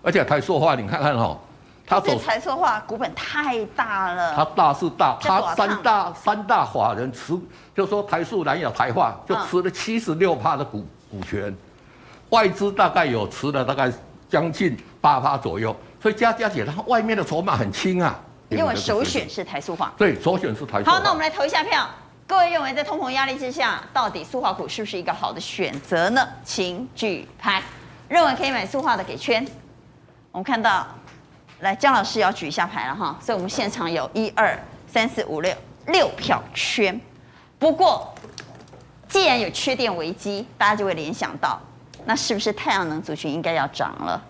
[0.01, 1.37] 而且台塑化，你看看哈，
[1.85, 7.37] 它走台塑化股本太大了，它大是大，它三大三大法人持，
[7.75, 11.53] 就说台塑、南亚、台化就持了七十六趴的股股权。
[12.33, 13.93] 外资大概有持了大概
[14.27, 18.19] 将近八趴左右，所以加加起来，它外面的筹码很轻啊。
[18.49, 20.93] 因为首选是台塑化，对，首选是台塑化。
[20.93, 21.87] 好，那我们来投一下票。
[22.25, 26.27] 各位认为在通膨压力之下，到底塑化股是不是一个好的选择呢？
[26.43, 27.61] 请举牌。
[28.09, 29.45] 认为可以买塑化的给圈。
[30.31, 30.87] 我们看到，
[31.59, 33.15] 来江老师要举一下牌了哈。
[33.21, 35.53] 所以我们现场有一二三四五六
[35.87, 36.99] 六票圈。
[37.59, 38.11] 不过，
[39.07, 41.59] 既然有缺电危机，大家就会联想到。
[42.05, 44.21] 那是不是太阳能族群应该要涨了？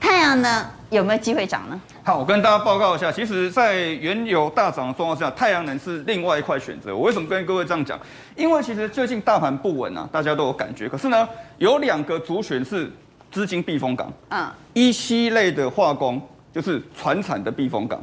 [0.00, 1.80] 太阳能有没有机会涨呢？
[2.02, 6.94] 好，我跟大家报告一下，其实，在原油大涨的状况下，太阳能是另外一块选择。
[6.94, 7.98] 我为什么跟各位这样讲？
[8.36, 10.86] 因为其实最近大盘不稳啊，大家都有感觉。
[10.86, 12.92] 可是呢，有两个族群是
[13.32, 14.12] 资金避风港。
[14.28, 16.20] 嗯，一矽类的化工
[16.52, 17.98] 就是传产的避风港，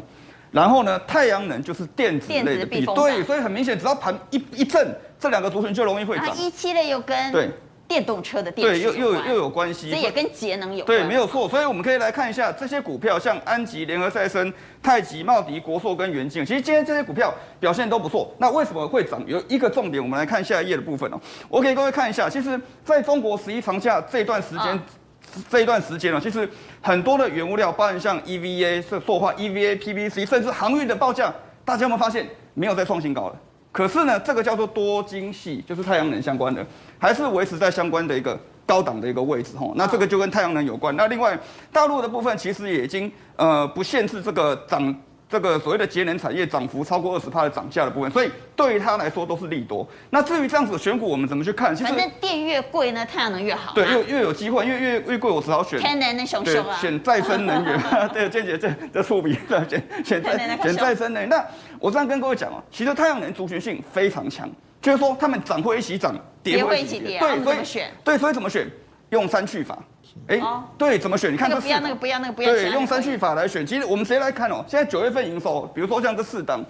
[0.50, 3.06] 然后呢，太阳能就是电子类的避风港。
[3.06, 6.36] 对，所以很明显，只要盘一一震，这两个族群就容易会涨。
[6.36, 7.52] 一矽类又跟对。
[7.92, 10.98] 电动车的电对，又又又有关系，这也跟节能有关。
[10.98, 11.50] 对，没有错。
[11.50, 16.46] 所以我们可以来看一下这些股票，像安吉、联合再生、太极、茂迪、国硕跟元晶。
[16.46, 18.34] 其实今天这些股票表现都不错。
[18.38, 19.22] 那为什么会涨？
[19.28, 21.20] 有一个重点，我们来看下一页的部分哦。
[21.50, 24.84] 我给各位看一下，其实在中国十一长假这段时间，啊、
[25.50, 26.50] 这一段时间呢，其实
[26.82, 31.34] 很多的原物料，包含像 EVA 是塑化、EVA、PVC，甚至航运的报价，
[31.66, 33.36] 大家有没有发现没有再创新高了？
[33.72, 36.66] 可是呢，这个叫做多晶系，就是太阳能相关的，
[37.00, 39.74] 还是维持在相关的一个高档的一个位置吼。
[39.76, 40.96] 那这个就跟太阳能有关。
[40.96, 41.40] 那另外，
[41.72, 44.96] 大陆的部分其实也已经呃不限制这个涨。
[45.32, 49.88] 这个所谓的节能产业涨幅超过二十帕的涨价的部分，所以对于他来说都是利多。
[50.10, 51.74] 那至于这样子的选股，我们怎么去看？
[51.74, 53.74] 其实反正电越贵呢，太阳能越好。
[53.74, 55.80] 对，越越有机会，因为越越贵，我只好选。
[55.80, 56.78] 天然能熊熊啊。
[56.82, 57.82] 选再生能源。
[58.12, 61.30] 对，见姐这这触笔的选选再选再生能源。
[61.30, 61.42] 那
[61.80, 64.50] 我这样跟各位讲哦，其实太阳能族群性非常强，
[64.82, 66.14] 就是说他们涨会一起涨，
[66.44, 67.20] 跌会一起跌。
[67.20, 67.90] 对，所以选。
[68.04, 68.70] 对，所以怎么选？
[69.12, 69.78] 用三去法。
[70.28, 71.32] 哎、哦对，怎么选？
[71.32, 72.72] 你看这四档那个不要，那个不要，那个不要。
[72.72, 73.66] 对，用三序法来选。
[73.66, 76.64] 其实我们直接来看哦，现在九月份营收，比如说像这四档，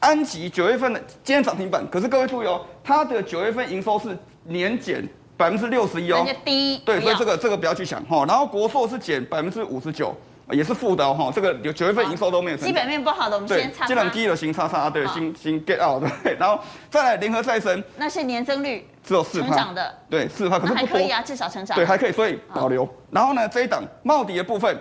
[0.00, 5.06] 安吉九月份的今天涨停板，可是各位注意哦，它的九月份营收是年减
[5.36, 8.24] 百分之六十一哦，低，对，所以这个个这个不要去想哈。
[8.26, 10.14] 然后国硕是减百分之五十九，
[10.50, 11.32] 也是负的哦哈。
[11.34, 12.56] 这个有九月份营收都没有。
[12.56, 14.12] 基本面不好的，我们先，擦这两擦。
[14.12, 16.58] 低了新叉叉，对，好新新 get out 对， 然后
[16.90, 21.76] 再来联合再生那是年增率只有四成长，的，对，四趴，可是还可以，啊，至少成长。
[21.76, 22.88] 对，还可以，所以保留。
[23.10, 24.78] 然后呢，这一档茂迪的部分，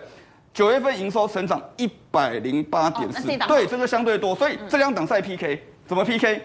[0.53, 6.41] 九月份营收成长一百零八点四对，这个相对多，所以这两档在 PK，怎么 PK？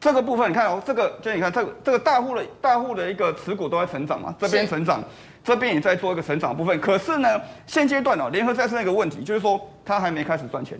[0.00, 5.02] 这个部分你看哦，这个就你看这个这个大户的大户的一个持股都在成长嘛，这边成长，
[5.44, 6.80] 这边也在做一个成长部分。
[6.80, 10.76] 可是呢，现阶段哦，联合再生一个问题就是说，它还没开始赚钱，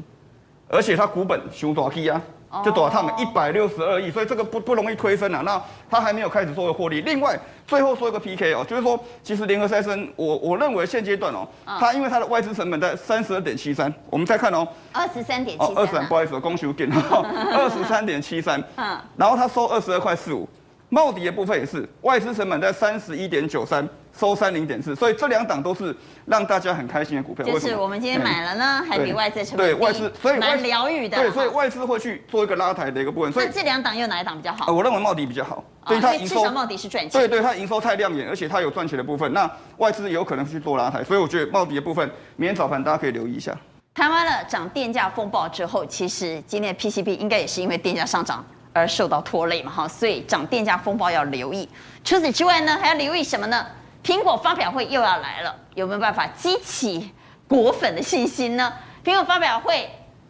[0.68, 2.20] 而且它股本熊大 K 啊，
[2.64, 5.42] 就多少他们一百六十二亿，所以这个不不容易推升啊。
[5.44, 7.02] 那它还没有开始做一个获利。
[7.02, 14.66] 另外，最后说一个 PK 哦，就是说，其实联合再生，我我认为现阶段哦，它因为它的外资成本在三十二点七三，我们再看哦。
[14.92, 16.14] 二十三点哦，七二十三，不。
[16.14, 20.48] 好意思，恭喜我给二十三点七三， 嗯然后他收二十二块四五，
[20.94, 23.84] 茂迪的部分也是外资成本在三十一点九三，
[24.16, 25.92] 收三零点四，所以这两档都是
[26.24, 27.44] 让大家很开心的股票。
[27.44, 31.18] 就是我们今天买了呢，还比外资成本低对外资，所以外蛮疗愈的。
[31.18, 34.66] 对，所以外资会去做一个拉抬的一个部分，所以那这两档又哪一档比较好？
[34.68, 37.20] 呃我认为茂迪比较好，哦所以它营收至少茂迪是赚钱。
[37.20, 43.52] 对对，它营收太亮眼，而且它有赚钱的部分，那外资有可能去做拉抬，所以我觉得茂迪的部分明天早盘大家可以留意一下。
[43.92, 51.66] 谈完了涨电价风暴之后，其实今天的 PCB 应该也是因为电价上涨而受到拖累嘛，哈，所以涨电价风暴要留意。
[52.04, 53.64] 除此之外呢，还要留意什么呢？
[54.04, 57.10] 苹果发表会又要来了，有没有办法激起
[57.48, 58.70] 果粉的信心呢？
[59.02, 59.88] 苹果发表会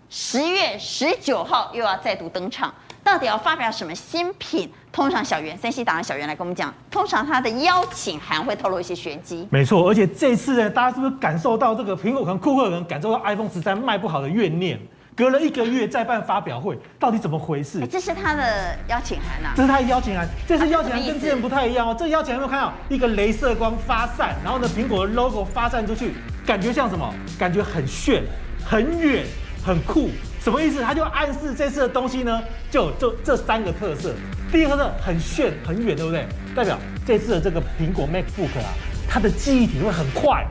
[0.08, 4.70] 十月十九号又要再度登场，到底要发表什么新品？
[4.92, 9.48] 通常小袁，三 C 达人小袁来跟我们讲，通常他的邀请函会透露一些玄机。
[9.50, 14.78] 没错，而且这次呢，大家是不是感受到这个苹果可能库克可能感受到 iPhone 十三卖不好的怨念？
[15.16, 17.80] 隔了一个月再办发表会，到底怎么回事？
[17.80, 17.86] 哎，？
[17.86, 19.52] 这是他的邀请函啊。
[19.56, 21.96] 这是他的邀请函，这次邀请函跟之前不太一样哦。
[21.98, 22.34] 这邀请函。
[22.34, 27.14] 有没有看到一个镭射光发散，然后呢，苹果的 logo 发散出去，感觉像什么？
[27.38, 28.24] 感觉很炫、
[28.64, 29.24] 很远、
[29.64, 30.10] 很酷。
[30.40, 30.82] 什么意思？
[30.82, 34.12] 他就暗示这次的东西呢，就有这这三个特色。
[34.50, 36.26] 第一个特色很炫、很远，对不对？
[36.54, 38.74] 代表这次的这个苹果 MacBook 啊，
[39.08, 40.44] 它的记忆体会很快，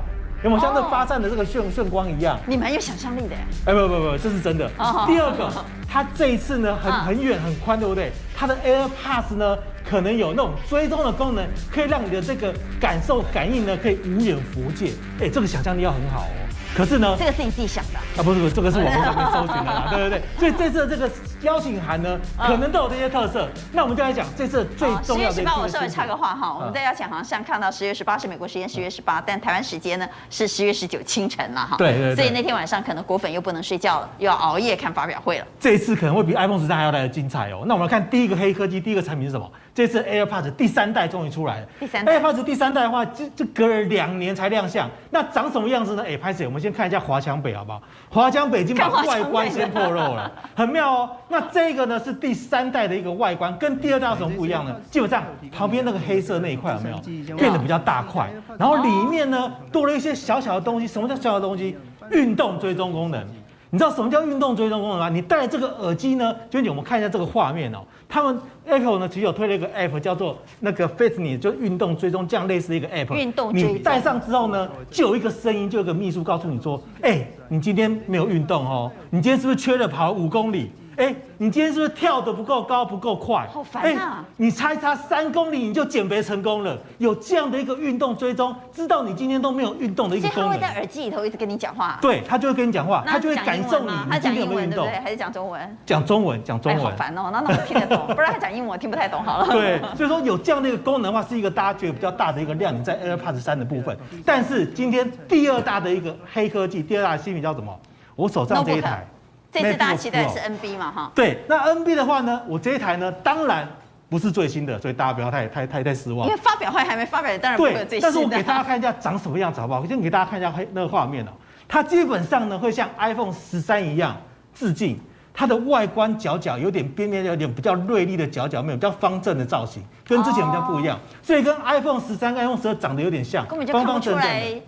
[0.43, 2.37] 有没有像这发散的这个炫炫光一样？
[2.45, 3.41] 你蛮有想象力的呀。
[3.65, 5.05] 哎，不不不，这是真的哦。
[5.07, 5.49] 第二个，
[5.87, 8.11] 它这一次呢，很啊很远很宽，对不对？
[8.35, 9.57] 它的 AirPods 呢，
[9.89, 14.91] 可能有那种追踪的功能，可以让你的这个感受感应呢，可以无远弗届。
[15.21, 16.52] 哎，这个想象力要很好哦。
[16.75, 18.03] 可是呢，这个是你自己想的啊。
[18.17, 20.21] 啊，不是不是，这个是网络上面搜寻的啦， 对对对。
[20.39, 23.47] 所以这次的这个邀请函呢，嗯可能都有这些特色。
[23.71, 31.75] 那我们就来讲这次最重要的一十月十八，我稍微插个话哈，我们在邀请函上看到十月十八是美国时间十月十八，但台湾时间呢是十月十九清晨了哈。
[31.77, 35.45] 对对对所以那天晚上可能果粉又不能睡觉了，又要熬夜看发表会了。
[35.59, 37.63] 这一次可能会比 iPhone 十三还要来的精彩哦。
[37.65, 39.49] 那我们来看第一个黑科技，第一个产品是什么？
[39.75, 41.67] 这次 AirPods 第三代终于出来了。
[41.79, 46.03] 第三代 AirPods 第三代的话，这这隔了两年才亮相，那长什么样子呢？
[46.07, 47.81] 哎，拍摄，我们先看一下华强北好不好？
[48.09, 51.09] 华强北已经把外观先破肉了， 很妙哦。
[51.27, 54.73] 那这个呢是第三代的一个外观，跟第二代有什么不一样呢？
[54.89, 56.97] 基本上旁边那个黑色那一块有没有
[57.35, 58.31] 变得比较大块？
[58.57, 60.87] 然后里面呢多了一些小小的东西。
[60.87, 61.77] 什么叫小小的东西？
[62.11, 63.25] 运动追踪功能。
[63.73, 65.09] 你知道什么叫运动追踪功能吗？
[65.09, 67.79] 你戴了这个耳机呢，就是我们看一下这个画面哦。
[68.07, 73.15] 他们 Apple 呢其实有推了一个 App 叫做那个 Fitness，就运动追踪这样类似的一个 App。
[73.15, 80.71] 运动追踪你戴上之后呢，就有一个声音，就有一个秘书告诉你说：“哎，你今天没有运动哦，你今天是不是缺了跑五公里？
[80.97, 83.47] 哎，你今天是不是跳得不够高、不够快？
[83.51, 86.77] 好烦啊哎你差一差三公里你就减肥成功了。
[86.97, 90.73] 有这样的一个运动追踪，知道你今天都没有运动的一个功能他会在。
[90.73, 91.97] 耳机里头一直跟你讲话。
[92.01, 94.99] 对他就会跟你讲话，他就会感受你他你今讲英文对不天有没有运动对？。
[94.99, 95.77] 还是讲中文？
[95.85, 96.91] 讲中文，讲中文，好。
[96.91, 99.23] 烦哦，那那我听得懂， 不然他讲英文我听不太懂。
[99.23, 99.47] 好了。
[99.51, 103.97] 对，所以说有这样的一个功能的话，是一个大家觉得比较大的一个亮点在 AirPods 三的部分。
[104.25, 107.73] 但是今天第二大的一个黑科技，第二大的新品叫什么？
[108.15, 109.05] 我手上这一台。
[109.53, 111.11] 这次大家期待的是 NB 嘛哈。
[111.13, 113.67] 对，那 NB 的话呢，我这一台呢，当然
[114.09, 116.39] 不是最新的，所以大家不要太太太太失望因为。
[116.41, 118.37] 发表会还没发表，当然不会有对最，但是我新的。
[118.37, 119.79] 给大家看一下长什么样子好不好？
[119.81, 121.31] 我先给大家看一下黑那个画面哦。
[121.67, 124.15] 它基本上呢会像 iPhone 十三一样
[124.53, 124.99] 致敬，
[125.33, 134.61] 它的外观角角有点边边有点比较锐利的角角，没有比较方正的造型，跟之前比较不一样，所以跟 iPhone 十三、iPhone 十二长得有点像，根本就看不出正正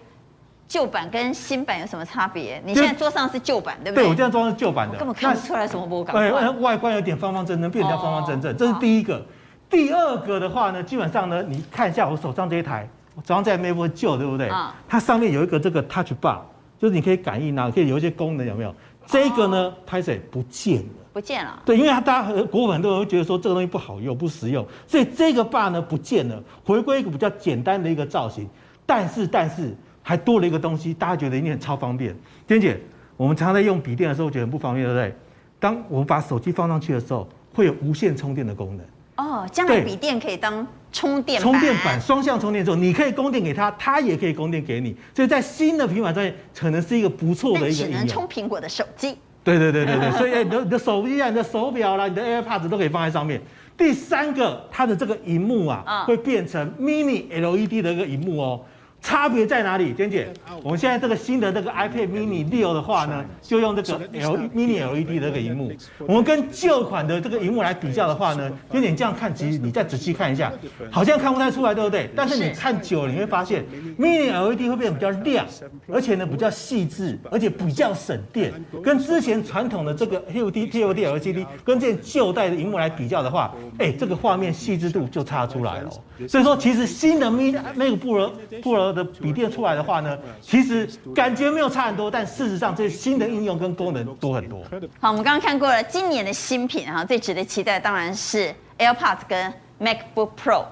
[0.67, 2.61] 旧版跟新版有什么差别。
[2.65, 4.03] 你现在桌上是旧版，对不对？
[4.03, 6.49] 对我这样装是旧版的，根本看不出来什么波感对，快。
[6.49, 9.23] 外观有点方方正正，变得方方正正，哦这是第一个。
[9.69, 14.47] 第二个的话呢，基本上呢，你看一下我手上这一台我手上在 MacBook 旧对不对？
[14.49, 16.39] 啊它上面有一个这个 Touch Bar，
[16.79, 18.73] 就是你可以感应啊，可以有一些功能，有没有？
[19.07, 20.85] 这个呢，拍摄不见了。
[21.13, 21.61] 不见了。
[21.65, 28.49] 对，因为它大家国粉很多人会觉得说这个东西不好用、不实用，所以这个 bar 呢不见了，回归一个比较简单的一个造型。
[28.85, 29.75] 但是但是
[30.07, 32.15] 还多了一个东西，大家觉得一定很超方便。
[32.47, 32.79] 娟姐，
[33.17, 35.15] 我们常常在用笔电的时候觉得很不方便，对不对？
[35.59, 38.85] 当我们把手机放上去的时候，会有无线充电的功能。
[39.17, 47.99] 哦，将来对笔电可以当充电充电板双向充电之后，你可以供电给它，它也可以供电给你，所以在新的平板上面可能是一个不错的一个应用。
[47.99, 49.17] 能充苹果的手机。
[49.43, 53.41] 对对对对对，所以哎，你的你的手机啊、你的手表啦、你的 AirPods 都可以放在上面。
[53.77, 58.61] 第三个，它的这个荧幕啊，嗯会变成 Mini LED 的一个荧幕哦。
[59.05, 59.93] 差别在哪里？
[59.93, 60.27] 娟姐，
[60.63, 65.71] 我们现在这个新的这个 iPad Mini 六的话呢，就用这个 L Mini LED 的这个荧幕。
[65.99, 70.51] 我们跟旧款的这个荧幕来比较的话呢，娟姐你这样看，其实你再仔细看一下，
[70.89, 72.09] 好像看不太出来，对不对？
[72.15, 73.63] 但是你看久了，你会发现
[73.99, 75.45] Mini LED 会变得比较亮，
[75.87, 78.51] 而且呢比较细致，而且比较省电。
[78.83, 85.89] 跟之前传统的这个 TFT TFT LCD 跟这旧代的荧幕来比较的话，哎，这个画面细致度就差出来了。
[86.27, 94.63] 所以说，其实新的 Mini 那个布罗布罗的笔电出来的话呢，其实感觉没有差很多，但事实上这些新的应用跟功能多很多。
[94.99, 100.65] 好，我们刚刚看过了今年的新品哈，最值得期待当然是 AirPods 跟 MacBook Pro。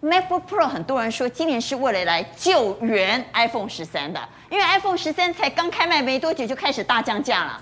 [0.00, 4.20] MacBook Pro 很多人说今年是为了来救援 iPhone 十三的，
[4.50, 7.60] 因为 iPhone 十三才刚开卖没多久就开始大降价了。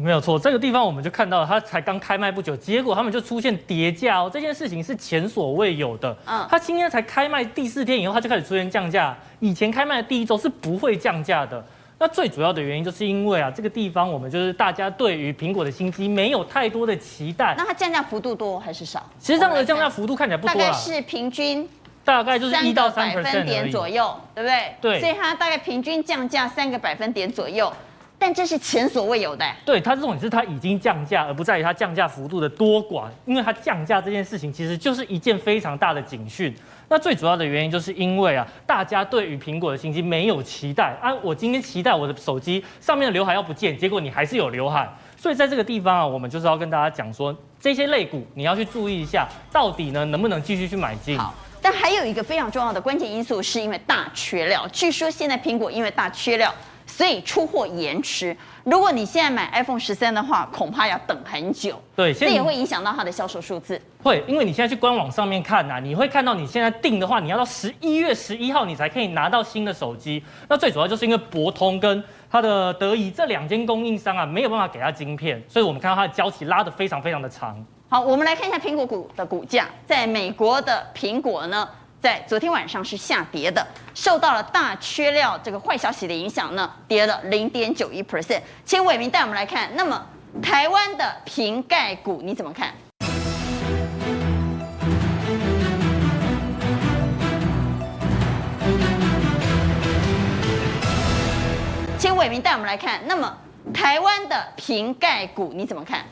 [0.00, 6.16] 没有错，这个地方我们就看到了，它才刚开卖不久，结果他们就出现跌价哦，这件事情是前所未有的。
[6.24, 11.64] 嗯它今天才开卖第四天以后，它就开始出现降价，以前开卖的第一周是不会降价的。
[11.98, 17.56] 那最主要的原因就是因为啊，这个地方我们就是大家对于苹果的新机没有太多的期待。
[17.58, 19.04] 那它降价幅度多还是少？
[19.18, 21.68] 其实这样的降价幅度看起来不多，大概是平均
[22.04, 24.74] 大概就是一到三百分点左右，对不对？
[24.80, 27.72] 对所以它大概平均降价三个百分点左右，
[28.18, 29.46] 但这是前所未有的。
[29.64, 36.54] 对，它这种是它已经降价，而不在于它降价幅度的多寡，因为它降价这件事情其实就是一件非常大的警讯。
[36.88, 51.18] 那最主要的原因就是因为啊，大家对于苹果的新机没有期待啊，我今天期待我的手机上面的刘海要不见，结果你还是有刘海，所以在这个地方啊，我们就是要跟大家讲说，这些类股你要去注意一下，到底呢能不能继续去买进。
[51.18, 54.66] 好，但还有一个非常重要的关键因素，是因为大缺料。
[54.72, 56.52] 据说现在苹果因为大缺料，
[56.98, 58.36] 所以出货延迟。
[58.64, 61.80] 如果你现在买 iPhone 十三的话，恐怕要等很久。
[61.94, 63.80] 对，这也会影响到它的销售数字。
[64.02, 70.20] 会，因为你现在去官网上面看呐、啊，你会看到你现在订的话，你要到十一月十一号你才可以拿到新的手机。
[70.48, 77.64] 那最主要就是因为博通跟它的德仪这两间供应商啊，没有办法给它晶片，所以我们看到它的交期拉得非常非常的长。
[77.88, 81.66] 好，我们来看一下苹果股的股价，在美国的苹果呢，
[82.00, 88.40] 在昨天晚上是下跌的，受到了大缺料这个坏消息的影响呢，跌了零点九一 percent。
[88.64, 90.06] 请伟明带我们来看，那么
[90.40, 92.72] 台湾的瓶盖股你怎么看？
[101.98, 103.36] 请伟明带我们来看，那么
[103.74, 106.04] 台湾的瓶盖股你怎么看？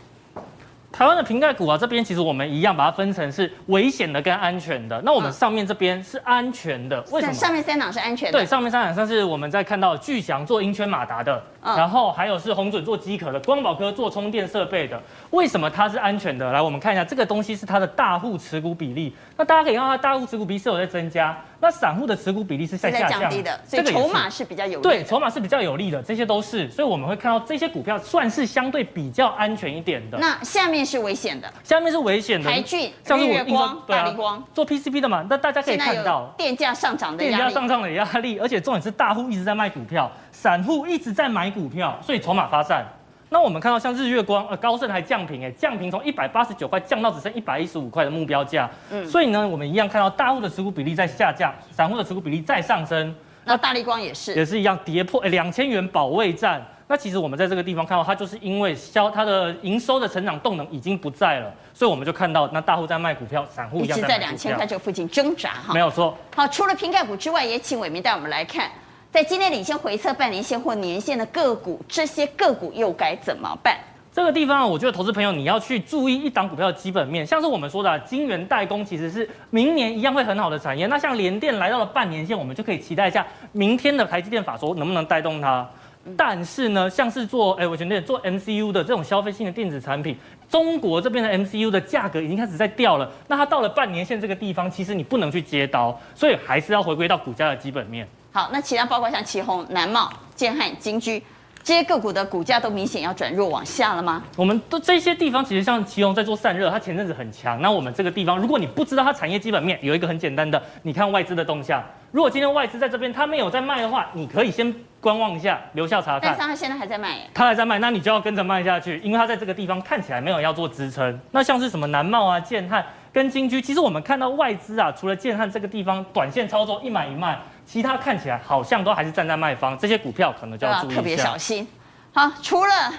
[0.96, 4.98] 台湾的瓶盖股啊，这边其实我们一样把它分成是危险的跟安全的。
[5.04, 7.34] 那我们上面这边是安全的，为什么？
[7.34, 8.38] 上面三档是安全的。
[8.38, 14.98] 对，上面三档像是我们在看到的巨翔做音圈马达的，嗯然后还有是红准做机壳的，光宝科做充电设备的。
[15.32, 16.50] 为什么它是安全的？
[16.50, 19.14] 来，我们看一下这个东西是它的大户持股比例。
[19.36, 30.18] 那大家可以看到它大户持股比例是有在增加，那散户的持股比例是在下降的，所以筹码是比较有利的对，筹码是比较有利的，这些都是，所以我们会看到这些股票算是相对比较安全一点的。
[30.18, 36.32] 那下面是危险的，下面是危险的，台俊、像是我日月光大力光，做 PCB 的嘛，那大家可以看到。
[36.36, 37.44] 电价上涨的店压力。
[37.44, 42.84] 家上涨的压力，而且重点是大户一直在卖股票，散户一直在买股票，所以筹码发散。
[43.28, 48.70] 那我们看到像日月光、呃高盛还降平，哎，降平从一百八十九块降到只剩一百一十五块的目标价。
[48.90, 53.12] 嗯，所以呢，我们一样看到大户的持股比例在下降，散户的持股比例在上升，
[53.44, 56.64] 那大力光也是，也是一样跌破哎两千元保卫战。
[56.88, 65.74] 那其实我们在这个地方看到，它就是因为销它的营收的成长动能已经不在了，所以我们就看到那大户在卖股票，散户一直在两千块这附近挣扎哈。
[65.74, 66.16] 没有错。
[66.36, 68.70] 好，除了瓶盖股之外，也请伟明带我们来看，
[69.16, 73.74] 在今天领先回测半年线或年线的个股，这些个股又该怎么办？
[74.12, 80.86] 这个地方，我觉得投资朋友你要去注意一档股票的基本面，像是我们说的啊晶圆代工，其实是明年一样会很好的产业。
[80.88, 85.66] 那像联电来到了半年线，我们就可以期待一下明天的台积电法说能不能带动它。
[86.14, 90.14] 但是呢，像是做哎，我觉得做 MCU 的这种消费性的电子产品，
[90.46, 98.06] 中国这边的 MCU 的价格已经开始在掉了，那它到了半年线这个地方，其实你不能去接刀，所以还是要回归到股价的基本面。
[98.36, 101.24] 好，那其他包括像奇宏、南茂、建汉、金居
[101.64, 104.22] 这些个股的股价都明显要转弱往下了吗？
[104.36, 107.58] 我们都这些地方其实像奇隆在做散热，它前阵子很强。
[107.62, 111.82] 那我们这个地方，如果你不知道它产业基本面，有一个很简单的，你看外资的动向。
[112.12, 114.70] 如果今天外资在这边，它没有在卖的话，你可以先
[115.00, 116.20] 观望一下，留下查看。
[116.20, 121.18] 但是它现在还在卖耶，它还在卖，那你就要跟着卖下去，因为它在这个地方看起来没有要做支撑。
[121.30, 122.84] 那像是什么南茂啊、建汉
[123.14, 131.66] 跟金居，其实我们看到外资啊，除了建汉这个地方短线操作一买一卖，其他看起来好像都还是站在卖方，这些股票可能就要注意一下，特别小心。
[132.12, 132.92] 好，除了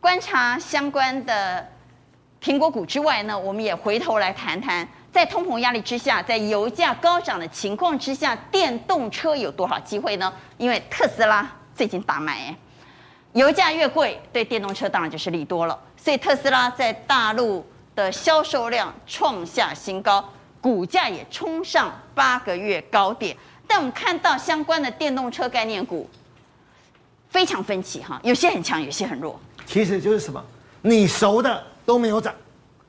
[0.00, 1.66] 观察相关的
[2.40, 4.86] 苹果股之外呢，我们也回头来谈谈。
[5.10, 10.32] 在通膨压力之下，在油价高涨的情况之下，电动车有多少机会呢？
[10.56, 12.56] 因为特斯拉最近大卖，哎，
[13.32, 15.78] 油价越贵，对电动车当然就是利多了。
[15.96, 20.24] 所以特斯拉在大陆的销售量创下新高，
[20.62, 23.36] 股价也冲上八个月高点。
[23.72, 26.06] 但我们看到相关的电动车概念股
[27.30, 29.40] 非常分歧哈，有些很强，有些很弱。
[29.64, 30.44] 其实就是什么，
[30.82, 32.34] 你熟的都没有涨。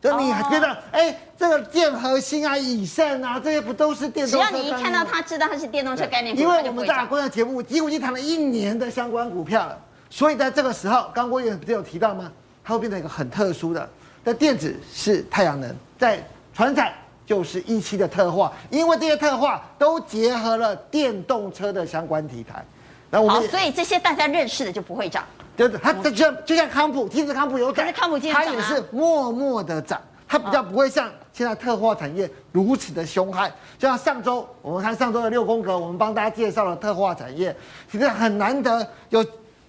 [0.02, 4.46] 就你还觉得，哎、这个建核心啊、以盛啊，这些不都是电动车？
[4.46, 9.80] 只要你一看到它知道它是电动车概念股，因为我们大观的节目几乎已经谈了一年的相关股票了，
[10.10, 12.30] 所以在这个时候，刚郭议不是有提到吗？
[12.62, 13.90] 它会变成一个很特殊的，
[14.26, 16.22] 在电子是太阳能，在
[16.54, 16.94] 船产
[17.34, 22.64] 就是一期的特化，因为这些特化都结合了电动车的相关题材。
[23.10, 25.24] 那我们好，所以这些大家认识的就不会涨。
[25.58, 27.92] 对对，它就像就像康普，其实康普有涨，
[28.32, 33.52] 它也是默默的涨，它比较不会像现在特化产业如此的凶悍。
[33.80, 37.56] 就像上周我们看上周的六宫格，我们帮大家介绍了特化产业，
[37.92, 39.26] 其实很难得有。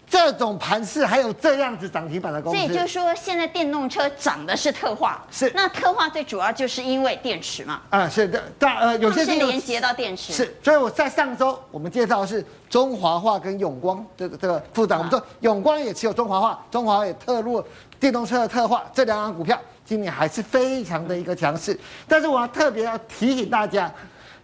[0.08, 5.50] 这种盘势还有这样子涨停板的公司，所以就是说，现在电动车涨的是特化，是。
[5.54, 17.64] 那特化最主要就是因为电池嘛，啊是的，但呃有些是连接到电池，是，所以我在上周我们介绍的是中华化跟永光这个这个副长，我们说永光也持有中华化，中华也特入
[17.98, 23.90] 电动车的特化，这两档股票今年还是非常的一个强势，但是我要特别要提醒大家，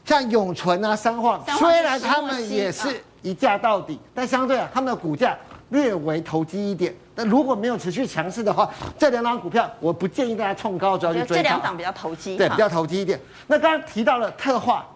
[0.04, 5.36] 像永存啊、三化，虽然他们也是一价到底，但相对啊他们的股价。
[5.70, 11.38] 略微投机一点，但如果没有持续强势的话，这两档股票我不建议大家冲高就要去追。
[11.38, 13.18] 这两档比较投机，对，比较投机一点。
[13.46, 14.86] 那刚刚提到了特化，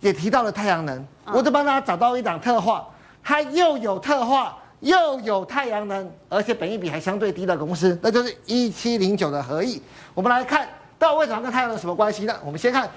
[0.00, 2.86] 也提到了太阳能，我就帮大家找到一档特化，
[3.22, 9.80] 它又有特化又有太阳能，而且本益比还相对低的公司，那就是一七零九的合意。
[10.12, 10.68] 我们来看
[10.98, 12.34] 到底为什么跟太阳能有什么关系呢？
[12.44, 12.88] 我们先看。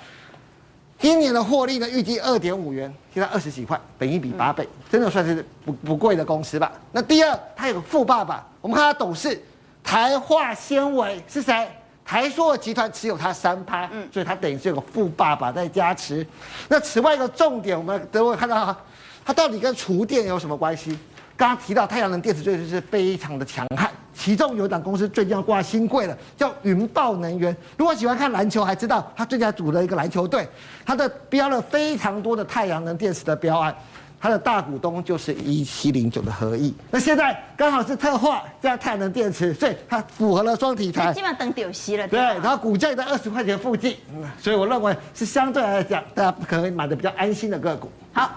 [1.00, 6.72] 今年的获利呢，预计二点五元，现在二十几块，本一比八倍，真的算是不不贵的公司吧？
[6.92, 9.42] 那第二，它有个富爸爸，我们看它董事
[9.82, 11.68] 台化纤维是谁？
[12.04, 16.26] 台塑集团持有它三趴，嗯，所以它等于是有个富爸爸在加持。
[16.68, 18.78] 那此外一个重点，我们等会看到哈，
[19.24, 20.98] 它到底跟厨电有什么关系？
[21.40, 27.56] 刚刚提到太阳能电池最近是非常的强悍，其中有一档公司最近要挂新贵了，叫云豹能源。
[27.78, 30.46] 如果喜欢看篮球，还知道他最近组了一个篮球队，
[30.86, 33.74] 他的标了非常多的太阳能电池的标案，
[34.20, 36.76] 他的大股东就是一七零九的合意。
[36.92, 41.14] 那现在刚好是特化加太阳能电池，所以它符合了双题材。
[41.14, 42.06] 基本上等丢息了。
[42.10, 43.96] 对，然后股价也在二十块钱附近，
[44.38, 47.90] 所以我认为是相对来讲大家可能买的比较安心的个股。
[48.12, 48.30] 好。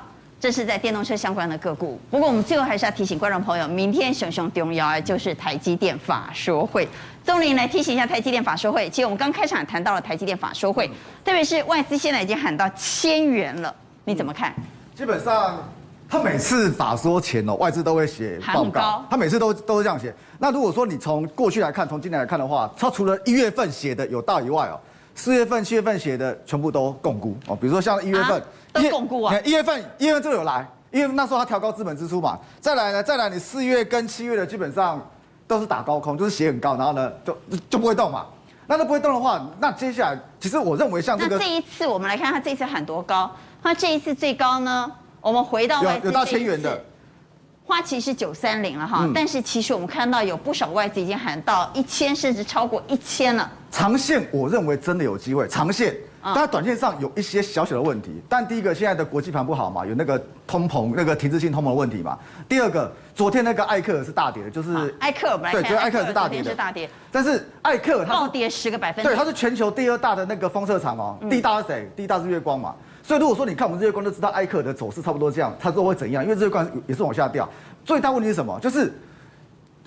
[0.43, 2.01] 这是在电动车相关的个股。
[2.11, 6.89] 不过我们最后还是要提醒观众朋友，明天熊熊重要就是台积电法说会。
[7.25, 8.91] 宗林来提醒一下台积电法说会。
[8.91, 10.91] 其实我们刚开场谈到了台积电法说会，
[11.25, 13.73] 特别是外资现在已经喊到千元了，
[14.05, 14.53] 你怎么看？
[14.97, 15.63] 基本上
[16.09, 20.13] 他每次法说前哦，外资都会写报告，他每次都都是这样写。
[20.41, 24.81] 那如果说你从过去来看，从今年来看的话，他除了一月份写的有大以外哦，
[25.15, 27.55] 四月份、七月份写的全部都共估哦。
[27.55, 28.43] 比如说像一月份。
[28.73, 29.35] 啊都巩固啊！
[29.45, 32.39] 一月份，一月份就有来，因为那时候他调高资本支出嘛。
[32.61, 35.01] 再来呢，再来你四月跟七月的基本上
[35.47, 37.37] 都是打高空，就是写很高，然后呢就
[37.69, 38.27] 就不会动嘛。
[38.67, 43.31] 那都不会动的话，那接下来其实我认为像这个，那这一次我们来看他这一次喊多高？
[43.63, 46.83] 他这一次最高呢，我们回到外资有有到千元的，
[47.67, 53.51] 花旗是九三零了哈，嗯、但是其实我们看到有不少外资已经喊到一千，甚至超过一千了。
[53.71, 55.95] 长线我认为真的有机会，长线。
[56.23, 62.19] 但短线上有一些小小的问题，但第一个现在的国际盘不好嘛，有那个通膨那个停滞性通膨的问题嘛。
[62.49, 66.89] 第二个，昨天那个艾克尔是大跌的，就是艾克尔本来对，昨天艾克尔是大跌的，是大跌。
[67.11, 71.91] 但是艾克尔它暴跌十个百分点，对，它是全球第二大的那个封测厂哦，第一大是谁？
[71.97, 72.75] 第一大是月光嘛。
[73.03, 76.23] 所以如果说你看我们日月光就知道艾克尔的走势差不多这样，它说会怎样？
[76.23, 77.49] 因为日月光也是往下掉。
[77.85, 78.57] 最大问题是什么？
[78.61, 78.93] 就是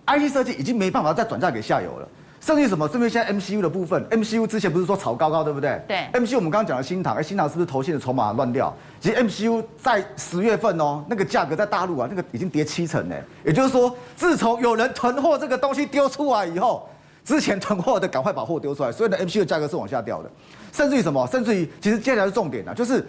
[0.06, 2.08] IC 设计已经没办法再转嫁给下游了。
[2.46, 2.88] 甚至于什么？
[2.88, 5.82] 甚至于现在 MCU 的部分，MCU 之前不是说炒高高，对不对？
[5.88, 5.98] 对。
[6.14, 8.72] MCU 我们刚刚讲的新塘，哎，新塘是不是投信的筹码乱掉？
[9.00, 13.16] 其实 MCU 在十月份哦，那个价格在大陆啊，那个已经跌七成呢。
[13.44, 16.88] 也就是说，自从有人囤货这个东西丢出来以后，
[17.24, 20.30] 之前囤货的赶快把货丢出来，所以呢，MCU 的价格是往下掉的。
[20.72, 21.26] 甚至于什么？
[21.26, 23.04] 甚至于，其实接下来是重点啊，就是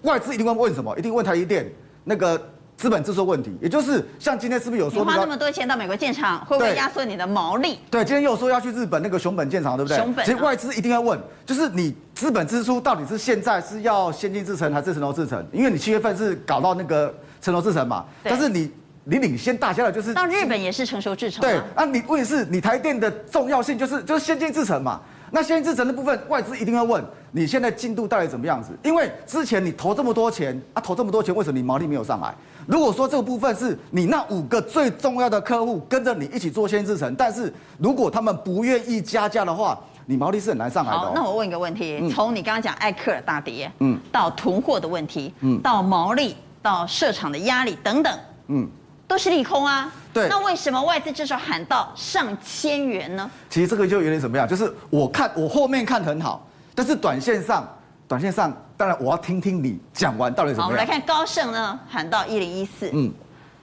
[0.00, 0.98] 外资一定会问什么？
[0.98, 1.70] 一定问台积电
[2.04, 2.40] 那个。
[2.82, 7.78] 资本支出问题，也就是像今天是不是有说花那么多钱到美国建厂，会不会压缩你的毛利？
[7.88, 9.96] 对，今天又说要去日本那个熊本建厂，对不对？
[9.98, 10.26] 熊本、啊。
[10.26, 11.16] 其实外资一定要问，
[11.46, 15.46] 就是你资本支出到底是现在是要先进制程还是成熟制程？
[15.52, 18.68] 因为你七月份是搞到那个成熟制程嘛，但是你
[19.04, 21.40] 你领先大家的就是到日本也是成熟制程。
[21.40, 25.00] 对，啊，你问题是你台电的重要性就是就是先进制程嘛。
[25.34, 28.68] 那先进制程的部分，外资一定要问你现在进度到底怎么样子？
[28.82, 32.34] 因为之前你投这么多钱啊，投这么多钱，为什么你毛利没有上来？
[32.66, 40.98] 如果说这个部分是你那五个最重要的客户跟着你一起做先进制程，但是如果他们不愿意加价的话，你毛利是很难上来的。
[40.98, 48.68] 好，那我问一个问题：从你刚刚讲艾克尔大跌，嗯，到囤货的问题，嗯，到毛利，到市场的压力等等，嗯，
[49.06, 49.92] 都是利空啊。
[50.12, 53.30] 对，那为什么外资至少喊到上千元呢？
[53.48, 57.66] 其实这个就有点怎么样，就是我看我后面看很好，但是短线上，
[58.06, 58.52] 短线上，
[58.82, 60.64] 当然我要听听你讲完到底怎么样。
[60.64, 63.12] 好，我们来看高盛呢喊到一零一四，嗯，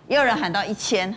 [0.07, 1.13] 也有人喊到一千，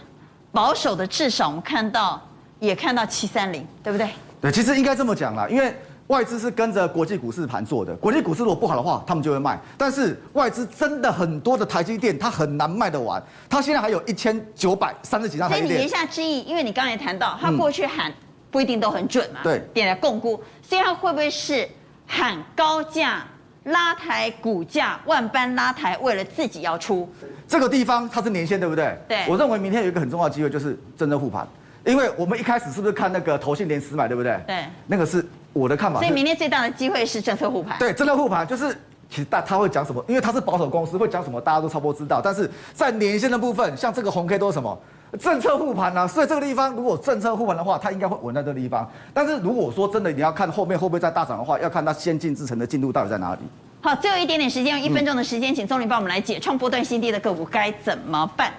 [0.51, 2.21] 保守的至少我们看到
[2.59, 4.09] 也看到七三零，对不对？
[4.41, 5.73] 对，其实应该这么讲啦，因为。
[6.09, 9.59] 外资是跟着国际股市盘做的，国际股市如果不好的话，他们就会卖。
[9.79, 13.23] 但是外资真的很多的台积电，它很难卖得完。
[13.49, 15.69] 它现在还有一千九百三十几张台积电。
[15.69, 18.13] 所以你言下之意，因为你刚才谈到，它过去喊
[18.51, 20.39] 不一定都很准嘛，嗯、对，点来共估。
[20.61, 21.67] 所以它会不会是
[22.07, 23.25] 喊高价
[23.65, 27.09] 拉抬股价，万般拉抬，为了自己要出？
[27.47, 28.97] 这个地方它是年线，对不对？
[29.09, 29.25] 对。
[29.29, 31.47] 我认为明天有一个很重要的机会，就是真正护盘。
[31.85, 34.41] 因为我们一开始是不是看那个投信连十买，对不对？
[34.47, 34.65] 对。
[34.87, 35.25] 那个是。
[35.55, 37.79] 我的看法，所以明天最大的机会是政策护盘。
[37.79, 38.75] 对，政策护盘就是
[39.11, 42.23] 其实大他会讲什么，因为他是保守公司，会讲什么大家都差不多知道。
[42.25, 44.81] 但是在年线的部分，像这个红 K 都是什么
[45.21, 48.91] 政策护盘啊，所以这个地方如果政策护盘的话，它应该会稳在这个地方。
[49.13, 53.41] 但是如果说真的你要看后面会不会再大涨的话，要看它先进制程的进度到底在哪里。
[53.83, 58.53] 好，最后一点点时间，用一分钟的时间，请宗林帮我们来解创波段新低的个股该怎么办？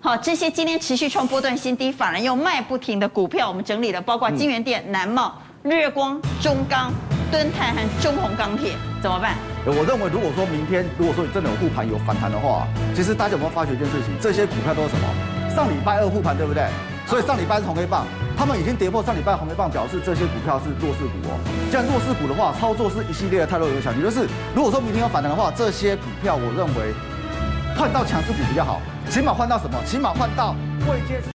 [0.00, 6.92] 好，这些今天持续创波段新低，反而又卖不停的股票，我们整理了，包括金元店、南茂、日月光、中钢。
[7.30, 9.34] 敦泰和中红钢铁怎么办？
[9.66, 14.14] 我认为，如果说明天，如果说你真的有护盘有反弹的话，其实大家有没有发觉一件事情？
[14.18, 15.37] 这些股票都是什么？
[15.58, 16.68] 上礼拜二护盘，对不对？
[17.04, 18.06] 所以上礼拜是红黑棒，
[18.36, 21.34] 他们已经跌破上礼拜红黑棒，表示这些股票是弱势股哦。
[21.68, 26.94] 既然弱势股的话，操作是一系列的太弱有小，也就是如果说明天有反弹的话，这些股票我认为
[27.76, 28.80] 换到强势股比较好，
[29.10, 29.76] 起码换到什么？
[29.84, 30.54] 起码换到
[30.86, 31.37] 未接。